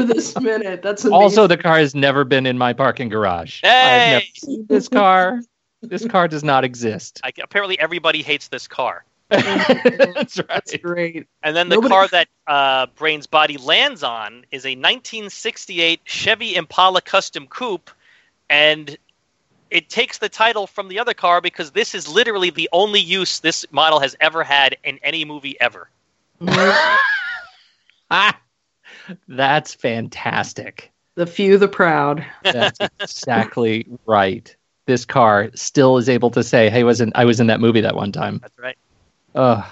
for, 0.00 0.06
for 0.06 0.14
this 0.14 0.38
minute. 0.40 0.82
That's 0.82 1.04
amazing. 1.04 1.14
Also, 1.22 1.46
the 1.46 1.56
car 1.56 1.78
has 1.78 1.94
never 1.94 2.24
been 2.24 2.46
in 2.46 2.56
my 2.58 2.72
parking 2.72 3.08
garage. 3.08 3.62
I've 3.64 3.68
never 3.70 4.20
Hey! 4.20 4.30
seen 4.36 4.66
this 4.68 4.88
car. 4.88 5.40
This 5.82 6.06
car 6.06 6.26
does 6.28 6.42
not 6.42 6.64
exist. 6.64 7.20
I, 7.22 7.32
apparently, 7.42 7.78
everybody 7.78 8.22
hates 8.22 8.48
this 8.48 8.66
car. 8.66 9.04
That's 9.30 10.38
right. 10.38 10.46
That's 10.48 10.76
great. 10.78 11.26
And 11.42 11.54
then 11.54 11.68
the 11.68 11.76
Nobody- 11.76 11.92
car 11.92 12.08
that 12.08 12.28
uh, 12.46 12.86
Brain's 12.96 13.26
body 13.26 13.58
lands 13.58 14.02
on 14.02 14.44
is 14.50 14.64
a 14.64 14.70
1968 14.70 16.00
Chevy 16.04 16.56
Impala 16.56 17.00
Custom 17.02 17.46
Coupe, 17.46 17.90
and 18.48 18.96
it 19.70 19.90
takes 19.90 20.16
the 20.18 20.30
title 20.30 20.66
from 20.66 20.88
the 20.88 20.98
other 20.98 21.12
car 21.12 21.42
because 21.42 21.72
this 21.72 21.94
is 21.94 22.08
literally 22.08 22.48
the 22.50 22.70
only 22.72 23.00
use 23.00 23.40
this 23.40 23.66
model 23.70 24.00
has 24.00 24.16
ever 24.18 24.42
had 24.42 24.76
in 24.82 24.98
any 25.02 25.26
movie 25.26 25.60
ever. 25.60 25.90
Ah, 26.40 26.98
that's 29.28 29.74
fantastic. 29.74 30.92
The 31.16 31.26
few, 31.26 31.58
the 31.58 31.68
proud. 31.68 32.24
That's 32.44 32.78
exactly 33.00 33.86
right. 34.06 34.54
This 34.86 35.04
car 35.04 35.50
still 35.54 35.98
is 35.98 36.08
able 36.08 36.30
to 36.30 36.42
say, 36.42 36.70
"Hey, 36.70 36.84
wasn't 36.84 37.12
I 37.16 37.24
was 37.24 37.40
in 37.40 37.48
that 37.48 37.60
movie 37.60 37.80
that 37.80 37.96
one 37.96 38.12
time." 38.12 38.38
That's 38.40 38.58
right. 38.58 38.78
Ugh, 39.34 39.64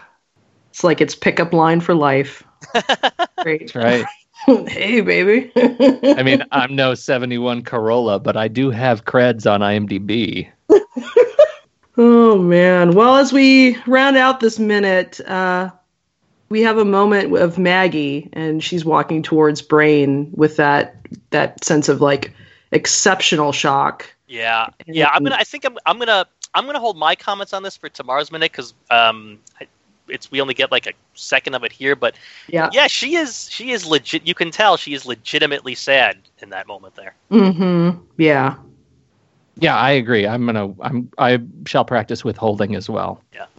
It's 0.70 0.84
like 0.84 1.00
its 1.00 1.14
pickup 1.14 1.52
line 1.52 1.80
for 1.80 1.94
life. 1.94 2.42
Great. 3.42 3.72
that's 3.72 3.74
right. 3.74 4.04
hey, 4.68 5.00
baby. 5.00 5.50
I 5.56 6.22
mean, 6.22 6.44
I'm 6.52 6.76
no 6.76 6.94
71 6.94 7.62
Corolla, 7.62 8.18
but 8.20 8.36
I 8.36 8.48
do 8.48 8.70
have 8.70 9.04
creds 9.04 9.50
on 9.50 9.60
IMDb. 9.60 10.48
Oh 11.98 12.36
man. 12.38 12.94
Well, 12.94 13.16
as 13.16 13.32
we 13.32 13.78
round 13.86 14.18
out 14.18 14.40
this 14.40 14.58
minute, 14.58 15.18
uh, 15.26 15.70
we 16.48 16.62
have 16.62 16.78
a 16.78 16.84
moment 16.84 17.36
of 17.36 17.58
Maggie, 17.58 18.28
and 18.32 18.62
she's 18.62 18.84
walking 18.84 19.22
towards 19.22 19.62
Brain 19.62 20.30
with 20.32 20.56
that 20.56 20.96
that 21.30 21.64
sense 21.64 21.88
of 21.88 22.00
like 22.00 22.32
exceptional 22.72 23.52
shock. 23.52 24.12
Yeah, 24.28 24.68
yeah. 24.86 25.08
I'm 25.12 25.22
gonna. 25.22 25.36
I 25.36 25.44
think 25.44 25.64
I'm. 25.64 25.76
I'm 25.86 25.98
gonna. 25.98 26.26
I'm 26.54 26.66
gonna 26.66 26.80
hold 26.80 26.96
my 26.96 27.14
comments 27.14 27.52
on 27.52 27.62
this 27.62 27.76
for 27.76 27.88
tomorrow's 27.88 28.32
minute 28.32 28.50
because 28.52 28.74
um, 28.90 29.38
I- 29.60 29.66
it's 30.08 30.30
we 30.30 30.40
only 30.40 30.54
get 30.54 30.70
like 30.70 30.86
a 30.86 30.92
second 31.14 31.54
of 31.54 31.64
it 31.64 31.72
here. 31.72 31.96
But 31.96 32.14
Yeah. 32.48 32.70
yeah, 32.72 32.86
she 32.86 33.16
is. 33.16 33.50
She 33.50 33.72
is 33.72 33.84
legit. 33.86 34.26
You 34.26 34.34
can 34.34 34.50
tell 34.52 34.76
she 34.76 34.94
is 34.94 35.04
legitimately 35.04 35.74
sad 35.74 36.18
in 36.38 36.50
that 36.50 36.66
moment 36.68 36.94
there. 36.94 37.14
Mm-hmm. 37.30 37.98
Yeah. 38.16 38.54
Yeah, 39.58 39.74
I 39.76 39.90
agree. 39.92 40.26
I'm 40.26 40.44
gonna. 40.46 40.72
I'm. 40.80 41.10
I 41.18 41.40
shall 41.66 41.84
practice 41.84 42.22
withholding 42.24 42.74
as 42.76 42.88
well. 42.90 43.20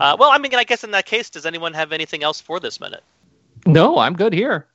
Uh, 0.00 0.16
well, 0.18 0.30
I 0.30 0.38
mean, 0.38 0.54
I 0.54 0.64
guess 0.64 0.82
in 0.82 0.90
that 0.92 1.06
case, 1.06 1.30
does 1.30 1.44
anyone 1.46 1.74
have 1.74 1.92
anything 1.92 2.22
else 2.22 2.40
for 2.40 2.58
this 2.58 2.80
minute? 2.80 3.02
No, 3.66 3.98
I'm 3.98 4.14
good 4.14 4.32
here. 4.32 4.66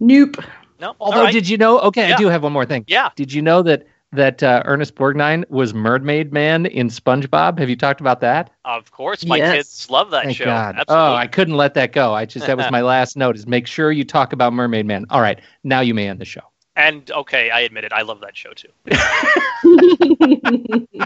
nope. 0.00 0.36
No. 0.80 0.96
Although, 0.98 1.18
All 1.18 1.24
right. 1.24 1.32
did 1.32 1.48
you 1.48 1.56
know? 1.56 1.78
Okay, 1.80 2.08
Yeah. 2.08 2.14
I 2.16 2.18
do 2.18 2.26
have 2.28 2.42
one 2.42 2.52
more 2.52 2.66
thing. 2.66 2.84
Yeah. 2.88 3.10
Did 3.14 3.32
you 3.32 3.40
know 3.42 3.62
that 3.62 3.86
that 4.12 4.42
uh, 4.42 4.62
Ernest 4.64 4.94
Borgnine 4.94 5.48
was 5.50 5.74
Mermaid 5.74 6.32
Man 6.32 6.66
in 6.66 6.88
SpongeBob? 6.88 7.58
Have 7.58 7.68
you 7.68 7.76
talked 7.76 8.00
about 8.00 8.20
that? 8.20 8.50
Of 8.64 8.90
course, 8.92 9.24
my 9.26 9.36
Yes. 9.36 9.54
kids 9.56 9.90
love 9.90 10.10
that 10.12 10.24
Thank 10.24 10.36
show. 10.36 10.44
God. 10.46 10.76
Absolutely. 10.78 10.94
Oh, 11.08 11.14
I 11.14 11.26
couldn't 11.26 11.56
let 11.56 11.74
that 11.74 11.92
go. 11.92 12.14
I 12.14 12.24
just 12.24 12.46
that 12.46 12.56
was 12.56 12.70
my 12.70 12.80
last 12.94 13.16
note. 13.16 13.36
Is 13.36 13.46
make 13.46 13.66
sure 13.66 13.90
you 13.92 14.04
talk 14.04 14.32
about 14.32 14.52
Mermaid 14.52 14.86
Man. 14.86 15.04
All 15.10 15.20
right, 15.20 15.40
now 15.64 15.80
you 15.80 15.94
may 15.94 16.08
end 16.08 16.20
the 16.20 16.24
show. 16.24 16.42
And 16.76 17.08
okay, 17.10 17.50
I 17.50 17.60
admit 17.60 17.84
it. 17.84 17.92
I 17.92 18.02
love 18.02 18.20
that 18.20 18.36
show 18.36 18.52
too. 18.52 18.68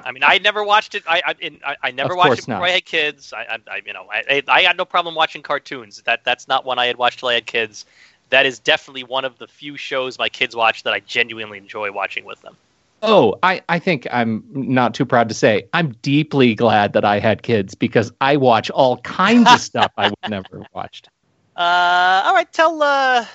I 0.04 0.12
mean, 0.12 0.22
I 0.24 0.38
never 0.38 0.64
watched 0.64 0.94
it. 0.94 1.02
I 1.06 1.20
I, 1.26 1.34
I, 1.64 1.76
I 1.82 1.90
never 1.90 2.14
Of 2.14 2.18
watched 2.18 2.38
it 2.38 2.46
before 2.46 2.60
not. 2.60 2.68
I 2.68 2.70
had 2.70 2.84
kids. 2.86 3.34
I, 3.34 3.42
I, 3.42 3.58
I 3.70 3.82
you 3.84 3.92
know, 3.92 4.06
I, 4.10 4.42
I 4.48 4.62
had 4.62 4.78
no 4.78 4.86
problem 4.86 5.14
watching 5.14 5.42
cartoons. 5.42 6.00
That 6.02 6.24
that's 6.24 6.48
not 6.48 6.64
one 6.64 6.78
I 6.78 6.86
had 6.86 6.96
watched 6.96 7.18
till 7.18 7.28
I 7.28 7.34
had 7.34 7.44
kids. 7.44 7.84
That 8.30 8.46
is 8.46 8.58
definitely 8.58 9.04
one 9.04 9.24
of 9.24 9.38
the 9.38 9.46
few 9.46 9.76
shows 9.76 10.18
my 10.18 10.28
kids 10.28 10.56
watch 10.56 10.84
that 10.84 10.94
I 10.94 11.00
genuinely 11.00 11.58
enjoy 11.58 11.92
watching 11.92 12.24
with 12.24 12.40
them. 12.40 12.56
Oh, 13.00 13.38
I, 13.42 13.62
I 13.68 13.78
think 13.78 14.08
I'm 14.10 14.44
not 14.52 14.94
too 14.94 15.06
proud 15.06 15.28
to 15.28 15.34
say 15.34 15.68
I'm 15.72 15.92
deeply 16.02 16.54
glad 16.54 16.94
that 16.94 17.04
I 17.04 17.20
had 17.20 17.42
kids 17.42 17.74
because 17.74 18.10
I 18.20 18.36
watch 18.36 18.70
all 18.70 18.96
kinds 18.98 19.52
of 19.52 19.60
stuff 19.60 19.92
I 19.96 20.08
would 20.08 20.18
never 20.28 20.58
have 20.58 20.68
watched. 20.74 21.08
Uh, 21.56 22.22
all 22.24 22.34
right, 22.34 22.52
tell 22.52 22.80
uh, 22.80 23.26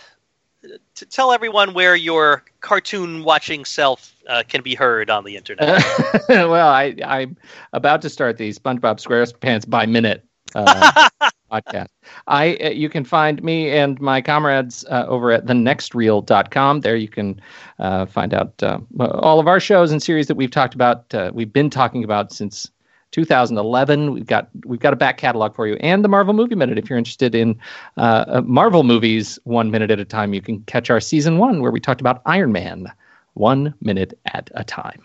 t- 0.95 1.05
tell 1.05 1.31
everyone 1.31 1.73
where 1.73 1.95
your 1.95 2.43
cartoon 2.61 3.23
watching 3.23 3.65
self 3.65 4.15
uh, 4.27 4.43
can 4.47 4.61
be 4.61 4.75
heard 4.75 5.09
on 5.09 5.23
the 5.23 5.35
internet. 5.35 5.83
well, 6.29 6.69
I, 6.69 6.95
I'm 7.05 7.37
about 7.73 8.01
to 8.03 8.09
start 8.09 8.37
the 8.37 8.51
SpongeBob 8.53 9.01
SquarePants 9.01 9.69
by 9.69 9.85
minute 9.85 10.25
uh, 10.55 11.09
podcast. 11.51 11.87
I 12.27 12.55
uh, 12.55 12.69
you 12.69 12.89
can 12.89 13.03
find 13.03 13.43
me 13.43 13.71
and 13.71 13.99
my 13.99 14.21
comrades 14.21 14.85
uh, 14.89 15.05
over 15.07 15.31
at 15.31 15.45
thenextreel.com. 15.45 16.81
There 16.81 16.95
you 16.95 17.07
can 17.07 17.41
uh, 17.79 18.05
find 18.05 18.33
out 18.33 18.61
uh, 18.63 18.79
all 18.99 19.39
of 19.39 19.47
our 19.47 19.59
shows 19.59 19.91
and 19.91 20.01
series 20.01 20.27
that 20.27 20.35
we've 20.35 20.51
talked 20.51 20.75
about. 20.75 21.13
Uh, 21.13 21.31
we've 21.33 21.53
been 21.53 21.69
talking 21.69 22.03
about 22.03 22.31
since 22.31 22.69
2011. 23.13 24.11
We've 24.11 24.25
got 24.25 24.49
we've 24.65 24.79
got 24.79 24.91
a 24.91 24.97
back 24.97 25.17
catalog 25.17 25.55
for 25.55 25.67
you 25.67 25.75
and 25.75 26.03
the 26.03 26.09
Marvel 26.09 26.33
Movie 26.33 26.55
Minute. 26.55 26.77
If 26.77 26.89
you're 26.89 26.97
interested 26.97 27.33
in 27.33 27.57
uh, 27.95 28.25
uh, 28.27 28.41
Marvel 28.41 28.83
movies, 28.83 29.39
one 29.45 29.71
minute 29.71 29.91
at 29.91 29.99
a 29.99 30.05
time, 30.05 30.33
you 30.33 30.41
can 30.41 30.61
catch 30.63 30.89
our 30.89 30.99
season 30.99 31.37
one 31.37 31.61
where 31.61 31.71
we 31.71 31.79
talked 31.79 32.01
about 32.01 32.21
Iron 32.25 32.51
Man, 32.51 32.91
one 33.35 33.73
minute 33.79 34.17
at 34.25 34.49
a 34.55 34.63
time. 34.63 35.03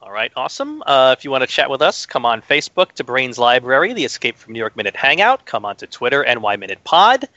All 0.00 0.10
right, 0.10 0.32
awesome. 0.36 0.82
Uh, 0.86 1.14
if 1.16 1.24
you 1.24 1.30
want 1.30 1.42
to 1.42 1.46
chat 1.46 1.70
with 1.70 1.80
us, 1.80 2.04
come 2.04 2.26
on 2.26 2.42
Facebook 2.42 2.92
to 2.92 3.04
Brains 3.04 3.38
Library, 3.38 3.92
the 3.92 4.04
Escape 4.04 4.36
from 4.36 4.52
New 4.52 4.58
York 4.58 4.76
Minute 4.76 4.96
Hangout. 4.96 5.46
Come 5.46 5.64
on 5.64 5.76
to 5.76 5.86
Twitter, 5.86 6.24
NY 6.24 6.56
Minute 6.56 6.82
Pod. 6.84 7.28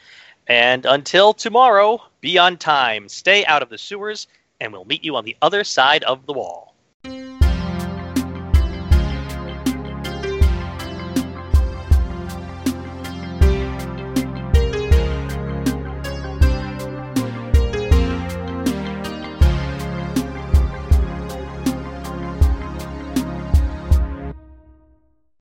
And 0.48 0.86
until 0.86 1.34
tomorrow, 1.34 2.02
be 2.22 2.38
on 2.38 2.58
time, 2.58 3.10
stay 3.10 3.46
out 3.46 3.62
of 3.62 3.70
the 3.70 3.78
sewers, 3.78 4.28
and 4.60 4.72
we'll 4.72 4.86
meet 4.86 5.04
you 5.04 5.16
on 5.16 5.26
the 5.26 5.36
other 5.42 5.64
side 5.64 6.04
of 6.04 6.26
the 6.26 6.34
wall. 6.34 6.67